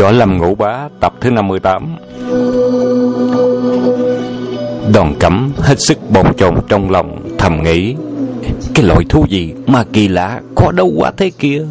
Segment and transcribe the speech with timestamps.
[0.00, 1.96] Võ Lâm Ngũ Bá tập thứ 58
[4.92, 7.94] Đoàn cẩm hết sức bồn chồn trong lòng Thầm nghĩ
[8.74, 11.62] Cái loại thú gì mà kỳ lạ Có đâu quá thế kia?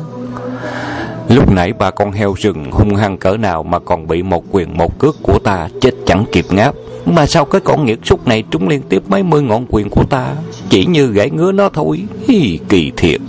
[1.30, 4.77] Lúc nãy ba con heo rừng hung hăng cỡ nào Mà còn bị một quyền
[4.77, 6.75] một cước của ta Chết chẳng kịp ngáp.
[7.05, 10.04] Mà sao cái con nghiệt súc này trúng liên tiếp mấy mươi ngọn quyền của
[10.04, 10.36] ta?
[10.70, 12.04] Chỉ như gãy ngứa nó thôi.
[12.27, 13.21] Hi, Kỳ thiệt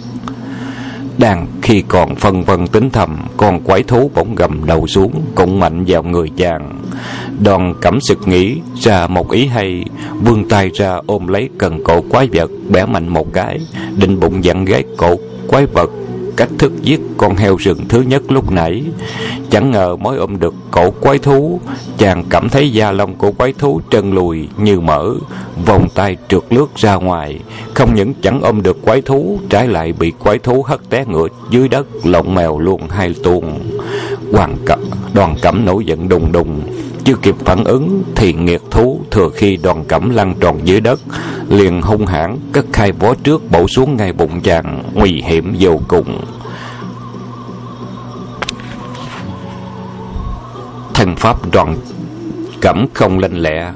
[1.21, 5.61] đang khi còn phân vân tính thầm, Con quái thú bỗng gầm đầu xuống, Cũng
[5.61, 6.83] mạnh vào người chàng.
[7.43, 9.85] Đoàn cẩm sực nghĩ, ra một ý hay
[10.21, 13.59] Vươn tay ra ôm lấy cần cổ quái vật, Bẻ mạnh một cái,
[13.97, 15.17] Định bụng dặn ghét cổ
[15.49, 15.91] quái vật
[16.41, 18.83] cách thức giết con heo rừng thứ nhất lúc nãy.
[19.51, 21.61] Chẳng ngờ mới ôm được cổ quái thú.
[21.99, 25.15] Chàng cảm thấy da lông của quái thú trơn lùi như mỡ,
[25.67, 27.41] vòng tay trượt lướt ra ngoài.
[27.75, 31.29] Không những chẳng ôm được quái thú, trái lại bị quái thú hất té ngựa
[31.51, 33.61] dưới đất, lộn mèo luôn hai tuồng.
[34.33, 34.81] Hoàng cẩm
[35.13, 36.61] đoàn cẩm nổi giận đùng đùng.
[37.05, 41.01] Chưa kịp phản ứng thì nghiệt thú thừa khi đoàn cẩm lăn tròn dưới đất,
[41.49, 45.81] liền hung hãn cất khai vó trước bổ xuống ngay bụng chàng, nguy hiểm vô
[45.89, 46.21] cùng.
[51.01, 51.77] Thân pháp đoàn
[52.61, 53.73] cẩm không lanh lẹ,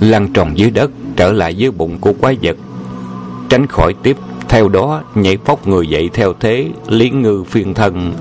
[0.00, 2.56] lăn tròn dưới đất trở lại dưới bụng của quái vật,
[3.48, 4.16] tránh khỏi tiếp
[4.48, 8.12] theo đó nhảy phóc người dậy theo thế lý ngư phiên thân,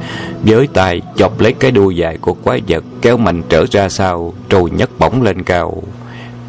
[0.44, 4.34] với tay chọc lấy cái đuôi dài của quái vật kéo mạnh trở ra sau
[4.50, 5.84] rồi nhấc bổng lên cao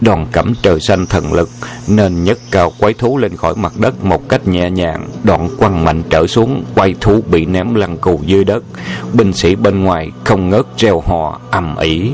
[0.01, 1.51] đòn cẩm trời xanh thần lực,
[1.89, 5.09] nên nhấc cao quái thú lên khỏi mặt đất một cách nhẹ nhàng.
[5.25, 8.65] Đoạn quăng mạnh trở xuống, quái thú bị ném lăn cù dưới đất.
[9.13, 12.13] Binh sĩ bên ngoài không ngớt reo hò, ầm ĩ.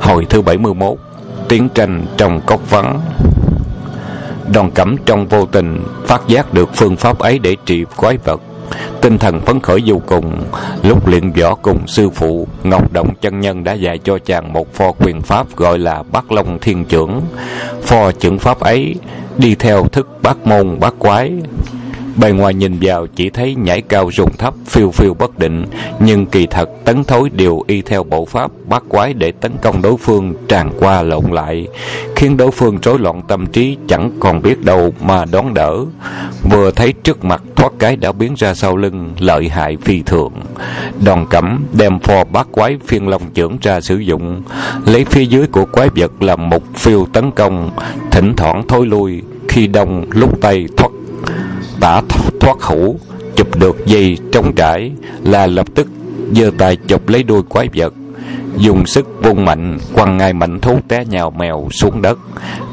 [0.00, 0.98] Hồi thứ 71
[1.48, 3.00] tiếng tranh trong cốc vắng.
[4.52, 8.40] Đòn cẩm trong vô tình phát giác được phương pháp ấy để trị quái vật
[9.00, 10.44] tinh thần phấn khởi vô cùng.
[10.82, 14.74] Lúc luyện võ cùng sư phụ, ngọc động chân nhân đã dạy cho chàng một
[14.74, 17.22] pho quyền pháp gọi là bát long thiên trưởng.
[17.82, 18.94] Pho trưởng pháp ấy
[19.36, 21.32] đi theo thức bát môn bát quái.
[22.16, 25.64] Bề ngoài nhìn vào chỉ thấy nhảy cao rùng thấp, phiêu phiêu bất định,
[26.00, 29.82] nhưng kỳ thật tấn thối đều y theo bộ pháp bắt quái để tấn công
[29.82, 31.66] đối phương tràn qua lộn lại,
[32.16, 35.76] khiến đối phương rối loạn tâm trí chẳng còn biết đâu mà đón đỡ.
[36.50, 40.32] Vừa thấy trước mặt thoát cái đã biến ra sau lưng, lợi hại phi thường.
[41.04, 44.42] Đòn cẩm đem phò bát quái phiên long trưởng ra sử dụng,
[44.86, 47.70] lấy phía dưới của quái vật làm một phiêu tấn công,
[48.10, 50.90] thỉnh thoảng thối lui, khi đông lúc tay thoát
[51.84, 52.02] tả
[52.40, 52.98] thoát hữu
[53.36, 54.92] chụp được dây trống trải
[55.24, 55.86] là lập tức
[56.32, 57.94] giơ tay chụp lấy đuôi quái vật,
[58.56, 62.18] dùng sức vung mạnh, quăng ngay mạnh thú té nhào mèo xuống đất.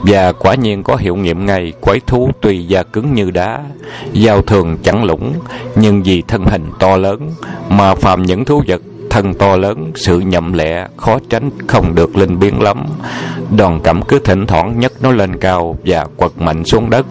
[0.04, 3.60] Và quả nhiên có hiệu nghiệm ngay, quái thú tuy da cứng như đá
[4.14, 5.34] dao thường chẳng lũng,
[5.76, 7.32] nhưng vì thân hình to lớn
[7.70, 12.18] mà phàm những thú vật thân to lớn, sự nhậm lẹ khó tránh, không được
[12.18, 12.86] linh biến lắm.
[13.58, 17.06] Đòn cẩm cứ thỉnh thoảng nhấc nó lên cao và quật mạnh xuống đất.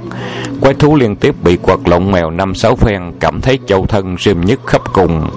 [0.60, 4.16] Quái thú liên tiếp bị quật lộn mèo năm sáu phen, cảm thấy châu thân
[4.18, 5.30] rìm nhức khắp cùng.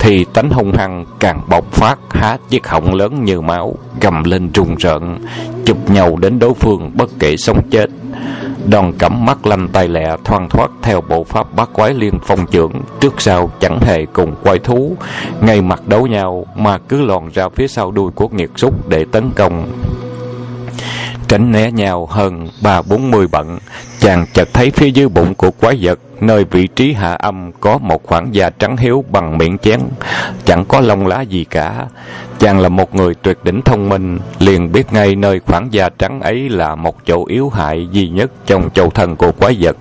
[0.00, 4.50] Thì tánh hung hăng càng bộc phát, há chiếc họng lớn như máu, gầm lên
[4.54, 5.18] rùng rợn,
[5.64, 7.90] chụp nhau đến đối phương bất kể sống chết
[8.68, 12.46] đòn cẩm mắt lanh tay lẹ thoăn thoát theo bộ pháp bát quái liên phong
[12.46, 12.72] trưởng.
[13.00, 14.96] Trước sau, chẳng hề cùng quay thú.
[15.40, 19.04] Ngay mặt đấu nhau, mà cứ lòn ra phía sau đuôi của nghiệt súc để
[19.12, 19.68] tấn công.
[21.28, 23.58] Tránh né nhau hơn ba bốn mươi bận,
[24.00, 27.78] chàng chợt thấy phía dưới bụng của quái vật, nơi vị trí hạ âm có
[27.78, 29.80] một khoảng da trắng hiếu bằng miệng chén
[30.50, 31.86] chẳng có lông lá gì cả.
[32.38, 36.20] Chàng là một người tuyệt đỉnh thông minh, liền biết ngay nơi khoảng da trắng
[36.20, 39.76] ấy là một chỗ yếu hại duy nhất trong châu thân của quái vật.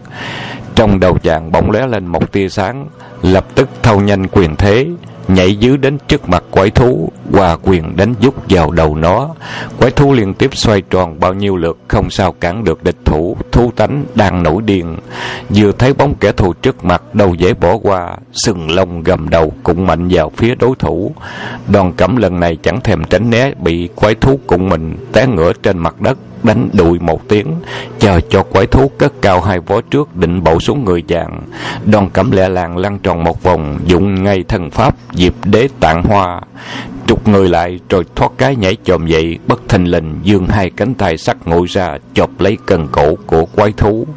[0.75, 2.88] Trong đầu chàng bỗng lóe lên một tia sáng,
[3.22, 4.88] lập tức thâu nhanh quyền thế
[5.30, 9.30] nhảy dưới đến trước mặt quái thú hòa quyền đánh dút vào đầu nó.
[9.78, 13.38] Quái thú liên tiếp xoay tròn bao nhiêu lượt, không sao cản được địch thủ,
[13.52, 14.98] thú tánh đang nổi điên.
[15.50, 19.54] Vừa thấy bóng kẻ thù trước mặt đâu dễ bỏ qua, sừng lông gầm đầu
[19.64, 21.12] cũng mạnh vào phía đối thủ.
[21.68, 25.54] Đòn cẩm lần này chẳng thèm tránh né, bị quái thú cùng mình, té ngửa
[25.54, 27.56] trên mặt đất đánh đùi một tiếng,
[28.00, 31.41] chờ cho quái thú cất cao hai vó trước định bổ xuống người chàng.
[31.86, 36.03] Đòn cẩm lẹ làng lăn tròn một vòng dụng ngay thần pháp dịp đế tạng
[36.03, 36.41] hoa
[37.10, 40.94] trục người lại rồi thoát cái nhảy chồm dậy, bất thình lình dương hai cánh
[40.94, 44.08] tay sắc nguội ra, chộp lấy cần cổ của quái thú.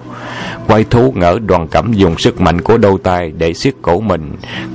[0.67, 4.33] Quái thú ngỡ đoàn cẩm dùng sức mạnh của đôi tay để siết cổ mình,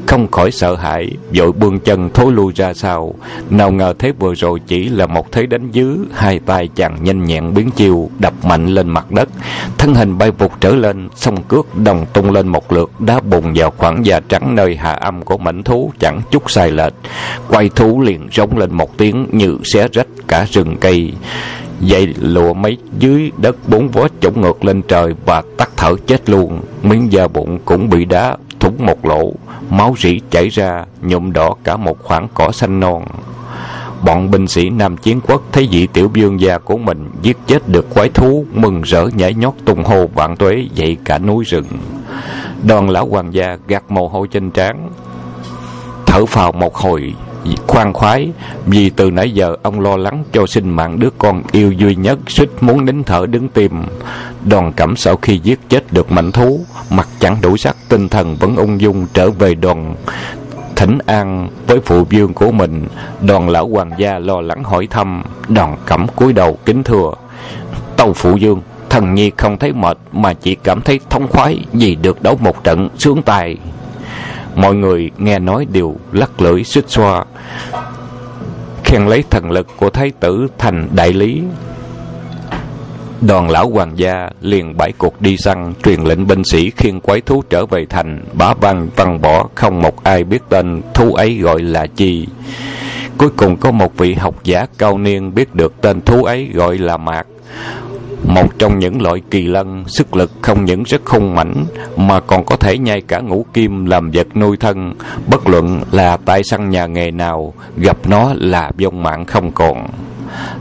[0.08, 3.14] không khỏi sợ hãi, vội buông chân thối lui ra sau.
[3.50, 7.26] Nào ngờ thế vừa rồi chỉ là một thế đánh dứ, hai tay chàng nhanh
[7.26, 9.30] nhẹn biến chiêu, đập mạnh lên mặt đất.
[9.78, 13.54] Thân hình bay vụt trở lên, song cước đồng tung lên một lượt, đá bùng
[13.56, 16.94] vào khoảng da trắng nơi hạ âm của mảnh thú chẳng chút sai lệch.
[17.50, 21.14] Quay thú liền rống lên một tiếng như xé rách cả rừng cây.
[21.82, 26.30] Dây lụa mấy dưới đất bốn vó chổng ngược lên trời và tắt thở chết
[26.30, 26.62] luôn.
[26.84, 29.34] Miếng da bụng cũng bị đá thủng một lỗ.
[29.70, 33.04] Máu rỉ chảy ra, nhuộm đỏ cả một khoảng cỏ xanh non.
[34.06, 37.70] Bọn binh sĩ nam chiến quốc thấy vị tiểu vương gia của mình giết chết
[37.70, 41.66] được quái thú, mừng rỡ nhảy nhót tung hô vạn tuế dậy cả núi rừng.
[42.64, 44.90] Đoàn lão hoàng gia gạt mồ hôi trên trán
[46.08, 47.14] thở phào một hồi
[47.68, 48.30] khoan khoái,
[48.66, 52.20] vì từ nãy giờ ông lo lắng cho sinh mạng đứa con yêu duy nhất,
[52.28, 53.84] suýt muốn nín thở đứng tim.
[54.46, 56.60] Đoàn cẩm sau khi giết chết được mảnh thú,
[56.90, 59.96] mặt chẳng đủ sắc, tinh thần vẫn ung dung trở về đoàn
[60.76, 62.88] thỉnh an với phụ vương của mình.
[63.22, 67.12] Đoàn lão hoàng gia lo lắng hỏi thăm đoàn cẩm cúi đầu kính thưa.
[67.98, 71.96] Tâu phụ vương, thần nhi không thấy mệt mà chỉ cảm thấy thông khoái vì
[71.96, 73.58] được đấu một trận sướng tài
[74.58, 77.26] mọi người nghe nói đều lắc lưỡi xích xoa.
[78.84, 81.42] Khen lấy thần lực của thái tử thành đại lý.
[83.22, 87.22] Đoàn lão hoàng gia liền bãi cuộc đi săn, truyền lệnh binh sĩ khiêng quái
[87.22, 88.24] thú trở về thành.
[88.34, 92.28] Bá văn văn bỏ, không một ai biết tên, thú ấy gọi là chi.
[93.18, 96.78] Cuối cùng có một vị học giả cao niên biết được tên thú ấy gọi
[96.78, 97.28] là mạc
[98.24, 101.66] một trong những loại kỳ lân, sức lực không những rất hung mãnh,
[101.98, 104.94] mà còn có thể nhai cả ngũ kim làm vật nuôi thân.
[105.28, 109.88] Bất luận là tại săn nhà nghề nào, gặp nó là vong mạng không còn.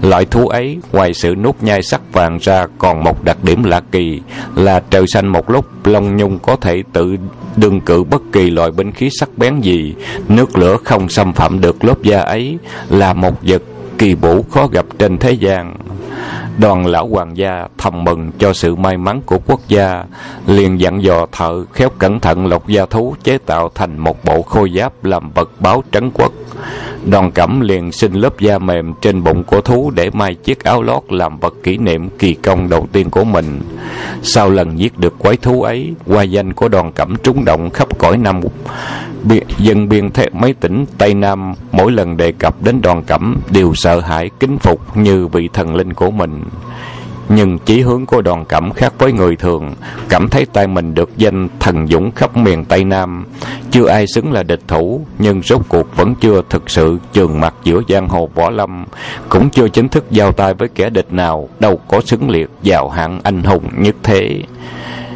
[0.02, 3.80] Loại thú ấy, ngoài sự nút nhai sắc vàng ra còn một đặc điểm lạ
[3.92, 4.20] kỳ,
[4.54, 7.16] là trời xanh một lúc, long nhung có thể tự
[7.56, 9.94] đương cự bất kỳ loại binh khí sắc bén gì.
[10.28, 12.58] Nước lửa không xâm phạm được lớp da ấy,
[12.88, 13.62] là một vật
[13.98, 15.76] kỳ bổ khó gặp trên thế gian
[16.58, 20.04] đoàn lão hoàng gia thầm mừng cho sự may mắn của quốc gia,
[20.46, 24.42] liền dặn dò thợ khéo cẩn thận lọc gia thú chế tạo thành một bộ
[24.42, 26.32] khôi giáp làm vật báo trấn quốc
[27.06, 30.82] đoàn cẩm liền xin lớp da mềm trên bụng của thú để may chiếc áo
[30.82, 33.60] lót làm vật kỷ niệm kỳ công đầu tiên của mình.
[34.22, 37.98] Sau lần giết được quái thú ấy qua danh của đoàn cẩm trúng động khắp
[37.98, 38.40] cõi nam
[39.58, 43.74] dân biên thế mấy tỉnh tây nam mỗi lần đề cập đến đoàn cẩm đều
[43.74, 46.42] sợ hãi, kính phục như vị thần linh của mình
[47.28, 49.74] nhưng chí hướng của đoàn cảm khác với người thường,
[50.08, 53.26] cảm thấy tay mình được danh thần dũng khắp miền tây nam.
[53.70, 57.54] Chưa ai xứng là địch thủ, nhưng rốt cuộc vẫn chưa thực sự trường mặt
[57.64, 58.84] giữa giang hồ võ lâm,
[59.28, 62.88] cũng chưa chính thức giao tay với kẻ địch nào, đâu có xứng liệt vào
[62.88, 64.42] hạng anh hùng nhất thế.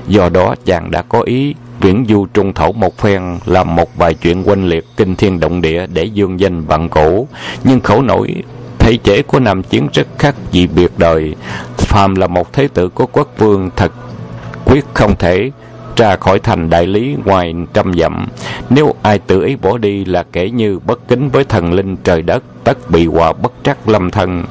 [0.09, 4.15] Do đó, chàng đã có ý viễn du trung thổ một phen, làm một vài
[4.15, 7.27] chuyện quanh liệt kinh thiên động địa để dương danh vạn cổ.
[7.65, 8.43] Nhưng khẩu nổi
[8.81, 11.35] thể chế của nam chiến rất khác dị biệt đời.
[11.77, 13.93] Phàm là một thế tử của quốc vương thật
[14.65, 15.51] quyết không thể
[15.97, 18.29] ra khỏi thành đại lý ngoài trăm dặm.
[18.71, 22.23] Nếu ai tự ý bỏ đi là kể như bất kính với thần linh trời
[22.23, 24.45] đất, tất bị họa bất trắc lâm thân.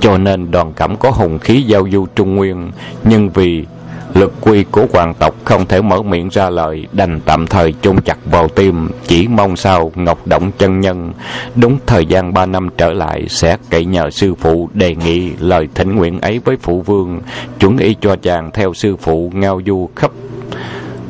[0.00, 2.70] Cho nên đoàn cảm có hùng khí giao du trung nguyên,
[3.04, 3.66] nhưng vì
[4.14, 8.00] lực quy của hoàng tộc không thể mở miệng ra lời, đành tạm thời chôn
[8.00, 11.12] chặt vào tim, chỉ mong sao ngọc động chân nhân,
[11.56, 15.68] đúng thời gian ba năm trở lại, sẽ cậy nhờ sư phụ đề nghị lời
[15.74, 17.20] thỉnh nguyện ấy với phụ vương,
[17.60, 20.10] chuẩn y cho chàng theo sư phụ ngao du khắp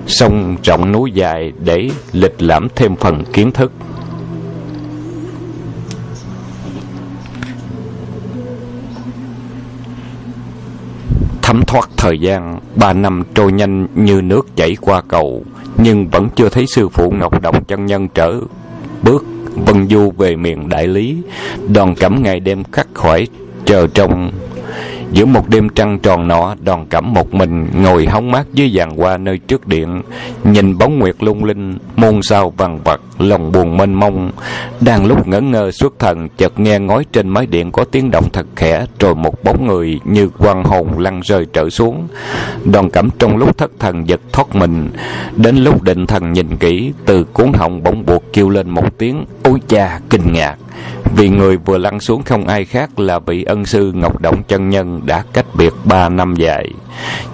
[0.06, 3.72] sông rộng núi dài để lịch lãm thêm phần kiến thức.
[11.48, 15.44] Thấm thoát thời gian, ba năm trôi nhanh như nước chảy qua cầu,
[15.76, 18.34] nhưng vẫn chưa thấy sư phụ ngọc động chân nhân trở
[19.02, 19.24] bước
[19.54, 21.16] vân du về miền đại lý.
[21.68, 23.26] Đoàn cẩm ngày đêm khắc khoải
[23.64, 24.32] chờ trong
[25.12, 28.96] giữa một đêm trăng tròn nọ đoàn cẩm một mình ngồi hóng mát dưới giàn
[28.96, 30.02] hoa nơi trước điện,
[30.44, 34.30] nhìn bóng nguyệt lung linh, môn sao vằn vặt, lòng buồn mênh mông.
[34.80, 38.28] Đang lúc ngẩn ngơ xuất thần, chợt nghe ngói trên mái điện có tiếng động
[38.32, 42.08] thật khẽ, rồi một bóng người như quan hồn lăn rơi trở xuống.
[42.64, 44.90] Đoàn cẩm trong lúc thất thần giật thoát mình.
[45.36, 49.24] Đến lúc định thần nhìn kỹ, từ cuốn họng bỗng buộc kêu lên một tiếng,
[49.42, 50.56] ôi cha, kinh ngạc!
[51.16, 54.70] Vì người vừa lăn xuống không ai khác là vị ân sư Ngọc Động chân
[54.70, 56.70] nhân đã cách biệt ba năm dài.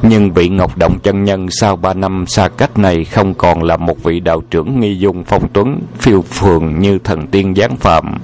[0.03, 3.77] Nhưng vị Ngọc Động chân nhân sau ba năm xa cách này không còn là
[3.77, 8.15] một vị đạo trưởng nghi dung phong tuấn, phiêu phường như thần tiên giáng phạm,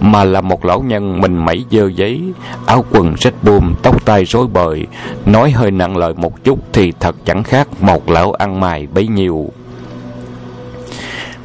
[0.00, 2.22] mà là một lão nhân mình mẩy dơ giấy,
[2.66, 4.86] áo quần rách buồm, tóc tai rối bời,
[5.26, 9.08] nói hơi nặng lời một chút thì thật chẳng khác một lão ăn mài bấy
[9.08, 9.50] nhiêu.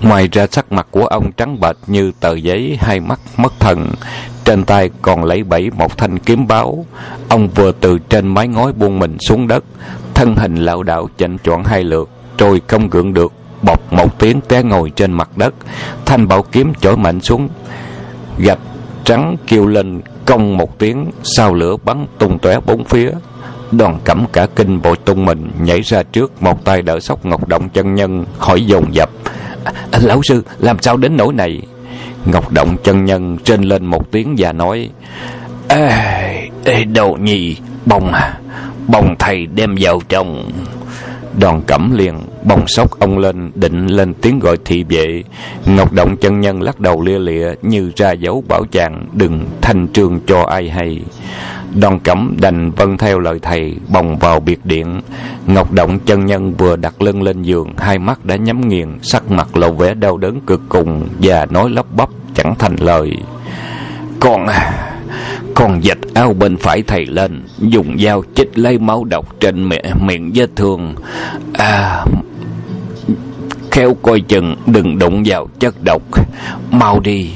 [0.06, 3.92] Ngoài ra sắc mặt của ông trắng bệch như tờ giấy, hai mắt mất thần.
[4.44, 6.86] Trên tay còn lấy bẫy một thanh kiếm báo.
[7.30, 9.64] Ông vừa từ trên mái ngói buông mình xuống đất,
[10.14, 14.42] thân hình lão đảo chạnh chọn hai lượt, rồi không gượng được, bọc một tiếng
[14.42, 15.54] té ngồi trên mặt đất.
[16.06, 17.50] Thanh bảo kiếm chổi mạnh xuống,
[18.38, 18.60] gạch
[19.04, 23.12] trắng kêu lên công một tiếng, sao lửa bắn tung tóe bốn phía.
[23.72, 27.48] Đoàn cẩm cả kinh bội tung mình nhảy ra trước một tay đỡ sóc ngọc
[27.48, 29.10] động chân nhân hỏi dồn dập
[29.92, 31.62] à, lão sư làm sao đến nỗi này?
[32.26, 34.90] Ngọc động chân nhân trên lên một tiếng và nói
[35.68, 35.90] ê,
[36.64, 37.56] ê đầu nhi
[37.86, 38.40] bông à
[38.88, 40.52] bông thầy đem vào trong.
[41.40, 45.24] Đoàn cẩm liền bồng sóc ông lên định lên tiếng gọi thị vệ.
[45.66, 49.88] Ngọc động chân nhân lắc đầu lia lịa như ra dấu bảo chàng đừng thanh
[49.88, 51.02] trương cho ai hay.
[51.80, 55.02] Đoàn cẩm đành vâng theo lời thầy Bồng vào biệt điện.
[55.48, 59.32] Ngọc Động chân nhân vừa đặt lưng lên giường Hai mắt đã nhắm nghiền Sắc
[59.32, 63.12] mặt lộ vẻ đau đớn cực cùng Và nói lấp bắp chẳng thành lời.
[64.20, 64.92] Con à,
[65.54, 69.86] Con dịch áo bên phải thầy lên Dùng dao chích lấy máu độc Trên miệng,
[70.02, 70.96] miệng vết thương.
[71.54, 72.06] À
[73.76, 76.02] Khéo coi chừng đừng đụng vào chất độc.
[76.72, 77.32] Mau đi.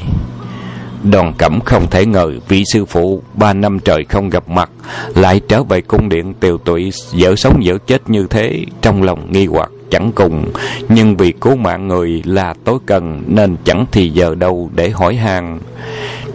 [1.03, 4.69] Đoàn cẩm không thể ngờ vị sư phụ ba năm trời không gặp mặt
[5.15, 9.31] lại trở về cung điện tiều tụy dở sống dở chết như thế trong lòng
[9.31, 10.45] nghi hoặc chẳng cùng
[10.89, 15.15] nhưng vì cứu mạng người là tối cần nên chẳng thì giờ đâu để hỏi
[15.15, 15.59] han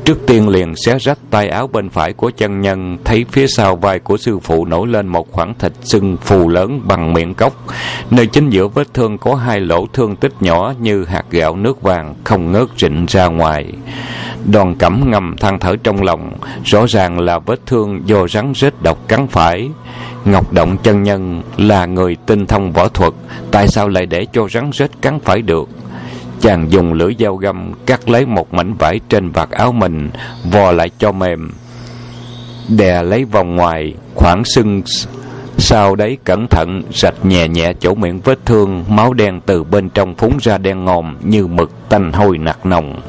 [0.05, 3.77] Trước tiên liền xé rách tay áo bên phải của chân nhân, thấy phía sau
[3.77, 7.53] vai của sư phụ nổi lên một khoảng thịt sưng phù lớn bằng miệng cốc.
[8.11, 11.83] Nơi chính giữa vết thương có hai lỗ thương tích nhỏ như hạt gạo nước
[11.83, 13.73] vàng không ngớt rịn ra ngoài.
[14.53, 16.33] Đoàn cẩm ngầm than thở trong lòng,
[16.65, 19.71] rõ ràng là vết thương do rắn rết độc cắn phải.
[20.25, 23.13] Ngọc Động chân nhân là người tinh thông võ thuật,
[23.51, 25.69] tại sao lại để cho rắn rết cắn phải được?
[26.41, 30.11] Chàng dùng lưỡi dao găm cắt lấy một mảnh vải trên vạt áo mình,
[30.53, 31.51] vò lại cho mềm.
[32.69, 34.83] Đè lấy vòng ngoài, khoảng sưng
[35.59, 39.89] sau đấy cẩn thận sạch nhẹ nhẹ chỗ miệng vết thương, máu đen từ bên
[39.91, 43.01] trong phúng ra đen ngòm như mực tanh hôi nặc nồng.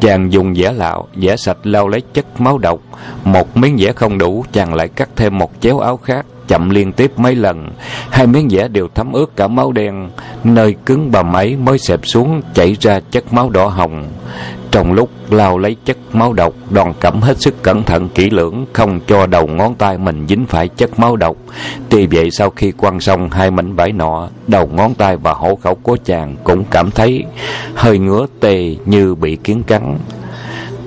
[0.00, 2.80] Chàng dùng dẻ lạo, dẻ sạch lau lấy chất máu độc.
[3.24, 6.92] Một miếng dẻ không đủ, chàng lại cắt thêm một chéo áo khác, chậm liên
[6.92, 7.70] tiếp mấy lần.
[8.10, 10.10] Hai miếng vẽ đều thấm ướt cả máu đen,
[10.44, 14.04] nơi cứng bầm ấy mới xẹp xuống chảy ra chất máu đỏ hồng.
[14.70, 18.66] Trong lúc lao lấy chất máu độc, đoàn cẩm hết sức cẩn thận kỹ lưỡng,
[18.72, 21.36] không cho đầu ngón tay mình dính phải chất máu độc.
[21.88, 25.58] Tuy vậy sau khi quăng xong hai mảnh vải nọ, đầu ngón tay và hổ
[25.62, 27.24] khẩu của chàng cũng cảm thấy
[27.74, 29.98] hơi ngứa tê như bị kiến cắn.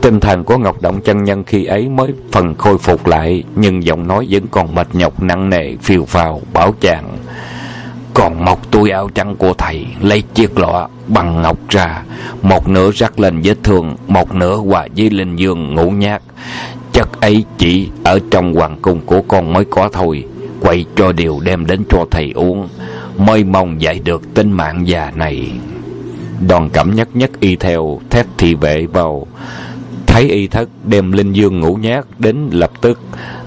[0.03, 3.83] Tinh thần của Ngọc Động chân nhân khi ấy mới phần khôi phục lại, nhưng
[3.83, 7.17] giọng nói vẫn còn mệt nhọc nặng nề phiêu phào bảo chàng.
[8.13, 12.03] Còn một túi áo trắng của thầy lấy chiếc lọ bằng ngọc ra
[12.41, 16.21] một nửa rắc lên vết thương một nửa hòa với linh dương ngủ nhát.
[16.91, 20.25] Chất ấy chỉ ở trong hoàng cung của con mới có thôi
[20.61, 22.67] quay cho điều đem đến cho thầy uống
[23.17, 25.51] mới mong dạy được tính mạng già này.
[26.47, 29.27] Đoàn cảm nhất nhất y theo thét thị vệ vào
[30.13, 32.99] thấy y thất đem linh dương ngủ nhát đến lập tức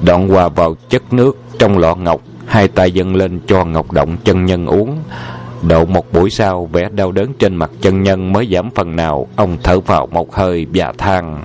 [0.04, 4.16] đoạn hòa vào chất nước trong lọ ngọc hai tay dâng lên cho ngọc động
[4.24, 4.98] chân nhân uống.
[5.68, 9.26] Độ một buổi sau vẻ đau đớn trên mặt chân nhân mới giảm phần nào
[9.36, 11.42] ông thở vào một hơi và than.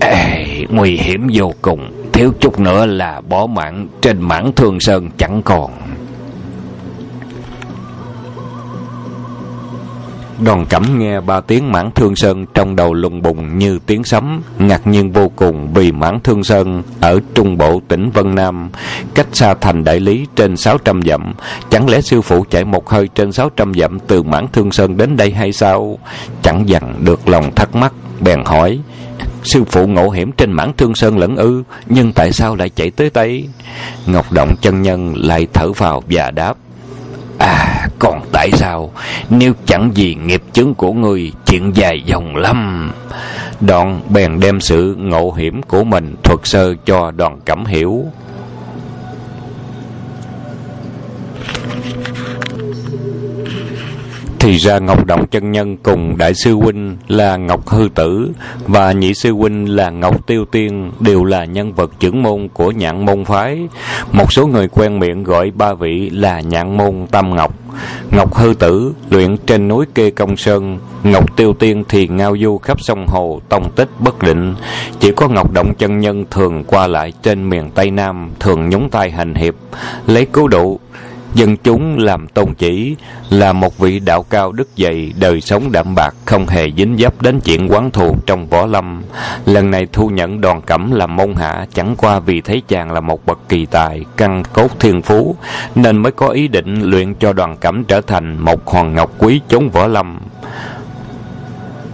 [0.00, 5.10] Ê, nguy hiểm vô cùng thiếu chút nữa là bỏ mạng trên mảng thương sơn
[5.18, 5.70] chẳng còn.
[10.38, 14.42] Đoàn cẩm nghe ba tiếng mãn thương sơn trong đầu lùng bùng như tiếng sấm,
[14.58, 18.70] ngạc nhiên vô cùng vì mãn thương sơn ở trung bộ tỉnh Vân Nam,
[19.14, 21.34] cách xa thành đại lý trên 600 dặm.
[21.70, 25.16] Chẳng lẽ sư phụ chạy một hơi trên 600 dặm từ mãn thương sơn đến
[25.16, 25.98] đây hay sao?
[26.42, 28.78] Chẳng dằn được lòng thắc mắc, bèn hỏi.
[29.42, 32.90] Sư phụ ngộ hiểm trên mãn thương sơn lẫn ư, nhưng tại sao lại chạy
[32.90, 33.48] tới đây?
[34.06, 36.54] Ngọc Động chân nhân lại thở vào và đáp.
[37.38, 38.92] À còn tại sao?
[39.30, 42.92] Nếu chẳng vì nghiệp chứng của ngươi, Chuyện dài dòng lắm.
[43.60, 48.04] Đoạn bèn đem sự ngộ hiểm của mình Thuật sơ cho đoàn cẩm hiểu.
[54.44, 58.30] Thì ra Ngọc Động chân nhân cùng Đại sư Huynh là Ngọc Hư Tử
[58.66, 62.70] và Nhị sư Huynh là Ngọc Tiêu Tiên đều là nhân vật trưởng môn của
[62.70, 63.68] nhạn môn phái.
[64.12, 67.54] Một số người quen miệng gọi ba vị là nhạn môn Tam Ngọc.
[68.10, 72.58] Ngọc Hư Tử luyện trên núi Kê Công Sơn, Ngọc Tiêu Tiên thì ngao du
[72.58, 74.54] khắp sông Hồ, tông tích bất định.
[75.00, 78.90] Chỉ có Ngọc Động chân nhân thường qua lại trên miền Tây Nam, thường nhúng
[78.90, 79.54] tay hành hiệp,
[80.06, 80.78] lấy cứu độ
[81.34, 82.96] dân chúng làm tôn chỉ,
[83.30, 87.22] là một vị đạo cao đức dày, đời sống đạm bạc, không hề dính dấp
[87.22, 89.02] đến chuyện quán thù trong võ lâm.
[89.46, 93.00] Lần này thu nhận đoàn cẩm làm môn hạ, chẳng qua vì thấy chàng là
[93.00, 95.36] một bậc kỳ tài, căn cốt thiên phú,
[95.74, 99.40] nên mới có ý định luyện cho đoàn cẩm trở thành một hoàng ngọc quý
[99.48, 100.18] chống võ lâm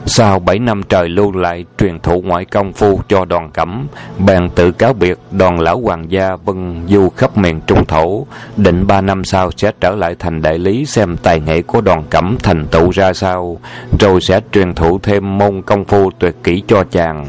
[0.07, 3.88] sau bảy năm trời lưu lại truyền thụ ngoại công phu cho đoàn cẩm,
[4.19, 8.26] bèn tự cáo biệt đoàn lão hoàng gia vân du khắp miền trung thổ,
[8.57, 12.04] định ba năm sau sẽ trở lại thành đại lý xem tài nghệ của đoàn
[12.11, 13.59] cẩm thành tựu ra sao,
[14.00, 17.26] rồi sẽ truyền thụ thêm môn công phu tuyệt kỹ cho chàng.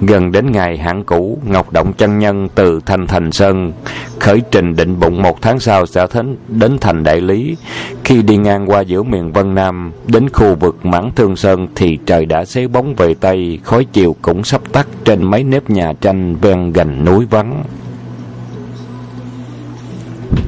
[0.00, 3.72] Gần đến ngày hạn cũ, Ngọc Động chân nhân từ thành Thành Sơn
[4.20, 7.56] khởi trình định bụng một tháng sau sẽ đến, đến thành đại lý.
[8.04, 11.98] Khi đi ngang qua giữa miền Vân Nam, đến khu vực Mãn Thương Sơn thì
[12.06, 15.92] trời đã xế bóng về Tây, khói chiều cũng sắp tắt trên mấy nếp nhà
[16.00, 17.64] tranh ven gành núi vắng.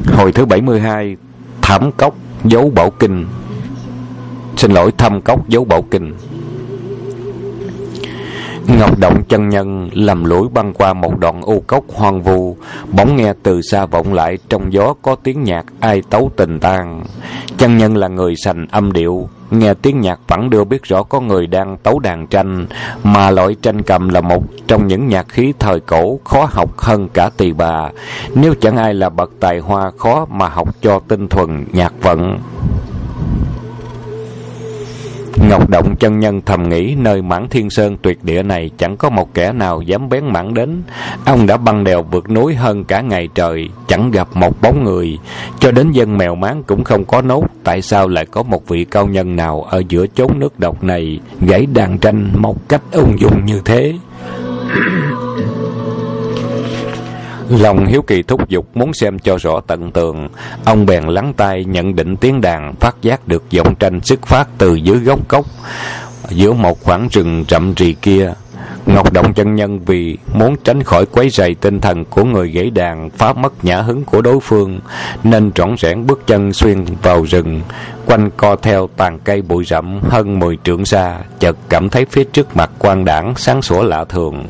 [0.06, 1.16] Hồi thứ 72,
[1.62, 3.26] Thảm Cốc, Dấu Bảo Kinh
[4.56, 6.12] Xin lỗi, thăm Cốc, Dấu Bảo Kinh
[8.68, 12.56] Ngọc Động chân nhân lầm lũi băng qua một đoạn u cốc hoang vu,
[12.92, 17.04] bỗng nghe từ xa vọng lại trong gió có tiếng nhạc ai tấu tình tang.
[17.58, 21.20] Chân nhân là người sành âm điệu, nghe tiếng nhạc vẫn đưa biết rõ có
[21.20, 22.66] người đang tấu đàn tranh,
[23.02, 27.08] mà loại tranh cầm là một trong những nhạc khí thời cổ khó học hơn
[27.08, 27.90] cả tỳ bà.
[28.34, 32.38] Nếu chẳng ai là bậc tài hoa khó mà học cho tinh thuần nhạc vận.
[35.40, 39.10] Ngọc Động chân nhân thầm nghĩ nơi mãn thiên sơn tuyệt địa này chẳng có
[39.10, 40.82] một kẻ nào dám bén mãn đến.
[41.24, 45.18] Ông đã băng đèo vượt núi hơn cả ngày trời, chẳng gặp một bóng người.
[45.60, 48.84] Cho đến dân mèo máng cũng không có nốt, tại sao lại có một vị
[48.84, 53.20] cao nhân nào ở giữa chốn nước độc này gãy đàn tranh một cách ung
[53.20, 53.94] dung như thế?
[57.50, 60.28] Lòng hiếu kỳ thúc giục muốn xem cho rõ tận tường,
[60.64, 64.48] ông bèn lắng tai nhận định tiếng đàn, phát giác được giọng tranh xuất phát
[64.58, 65.46] từ dưới gốc cốc,
[66.28, 68.32] giữa một khoảng rừng rậm rì kia.
[68.86, 72.70] Ngọc Động chân nhân vì muốn tránh khỏi quấy rầy tinh thần của người gãy
[72.70, 74.80] đàn, phá mất nhã hứng của đối phương,
[75.24, 77.60] nên trọn rẽn bước chân xuyên vào rừng,
[78.06, 82.24] quanh co theo tàn cây bụi rậm hơn mười trượng xa, chợt cảm thấy phía
[82.24, 84.46] trước mặt quan đảng sáng sủa lạ thường.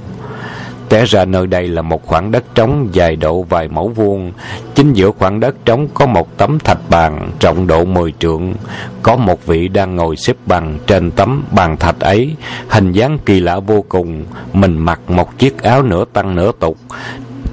[0.88, 4.32] Té ra nơi đây là một khoảng đất trống dài độ vài mẫu vuông.
[4.74, 8.54] Chính giữa khoảng đất trống có một tấm thạch bàn trọng độ mười trượng.
[9.02, 12.34] Có một vị đang ngồi xếp bằng trên tấm bàn thạch ấy.
[12.68, 14.24] Hình dáng kỳ lạ vô cùng.
[14.52, 16.76] Mình mặc một chiếc áo nửa tăng nửa tục.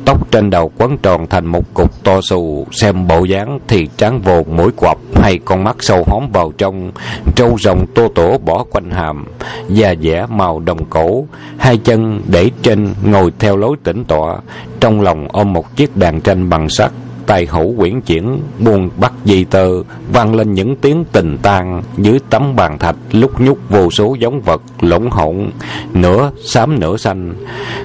[0.06, 4.22] Tóc trên đầu quấn tròn thành một cục to xù, xem bộ dáng thì trán
[4.22, 6.92] vồn mũi quặp hay con mắt sâu hóm vào trong,
[7.36, 9.26] trâu rồng tô tổ bỏ quanh hàm,
[9.70, 11.26] da dẻ màu đồng cổ,
[11.58, 14.38] hai chân để trên ngồi theo lối tĩnh tọa,
[14.80, 16.92] trong lòng ôm một chiếc đàn tranh bằng sắt
[17.26, 19.68] tay hữu quyển chuyển buông bắt di tơ,
[20.12, 24.42] vang lên những tiếng tình tang dưới tấm bàn thạch lúc nhúc vô số giống
[24.42, 25.50] vật lỗn hỗn.
[25.94, 27.34] Nửa xám nửa xanh,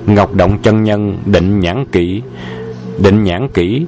[0.07, 2.23] ngọc động chân nhân định nhãn kỹ,
[2.99, 3.87] định nhãn kỹ.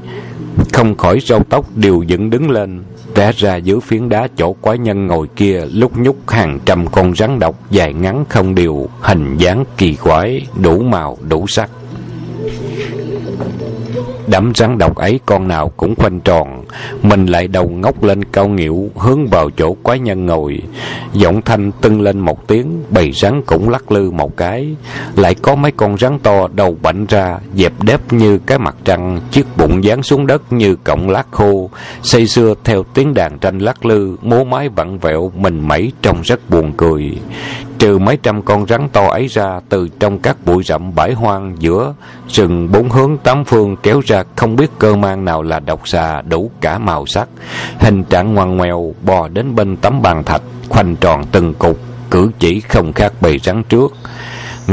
[0.73, 2.83] Không khỏi râu tóc đều dựng đứng lên,
[3.15, 7.15] té ra dưới phiến đá chỗ quái nhân ngồi kia lúc nhúc hàng trăm con
[7.15, 11.71] rắn độc dài ngắn không đều, hình dáng kỳ quái, đủ màu, đủ sắc.
[14.31, 16.65] Đám rắn độc ấy con nào cũng khoanh tròn.
[17.03, 20.63] Mình lại đầu ngóc lên cao nghịu Hướng vào chỗ quái nhân ngồi.
[21.13, 24.77] Giọng thanh tưng lên một tiếng, Bầy rắn cũng lắc lư một cái.
[25.17, 29.21] Lại có mấy con rắn to đầu bảnh ra, Dẹp đép như cái mặt trăng,
[29.31, 31.71] Chiếc bụng dán xuống đất như cọng lát khô.
[32.03, 36.21] Xây xưa theo tiếng đàn tranh lắc lư, Múa mái vặn vẹo, Mình mẩy trông
[36.23, 37.19] rất buồn cười.
[37.81, 41.57] Trừ mấy trăm con rắn to ấy ra, Từ trong các bụi rậm bãi hoang
[41.59, 41.95] giữa
[42.29, 46.23] Rừng bốn hướng tám phương kéo ra Không biết cơ mang nào là độc xà,
[46.23, 47.29] Đủ cả màu sắc.
[47.79, 51.79] Hình trạng ngoằn ngoèo bò đến bên tấm bàn thạch, Khoanh tròn từng cục,
[52.11, 53.93] Cử chỉ không khác bầy rắn trước.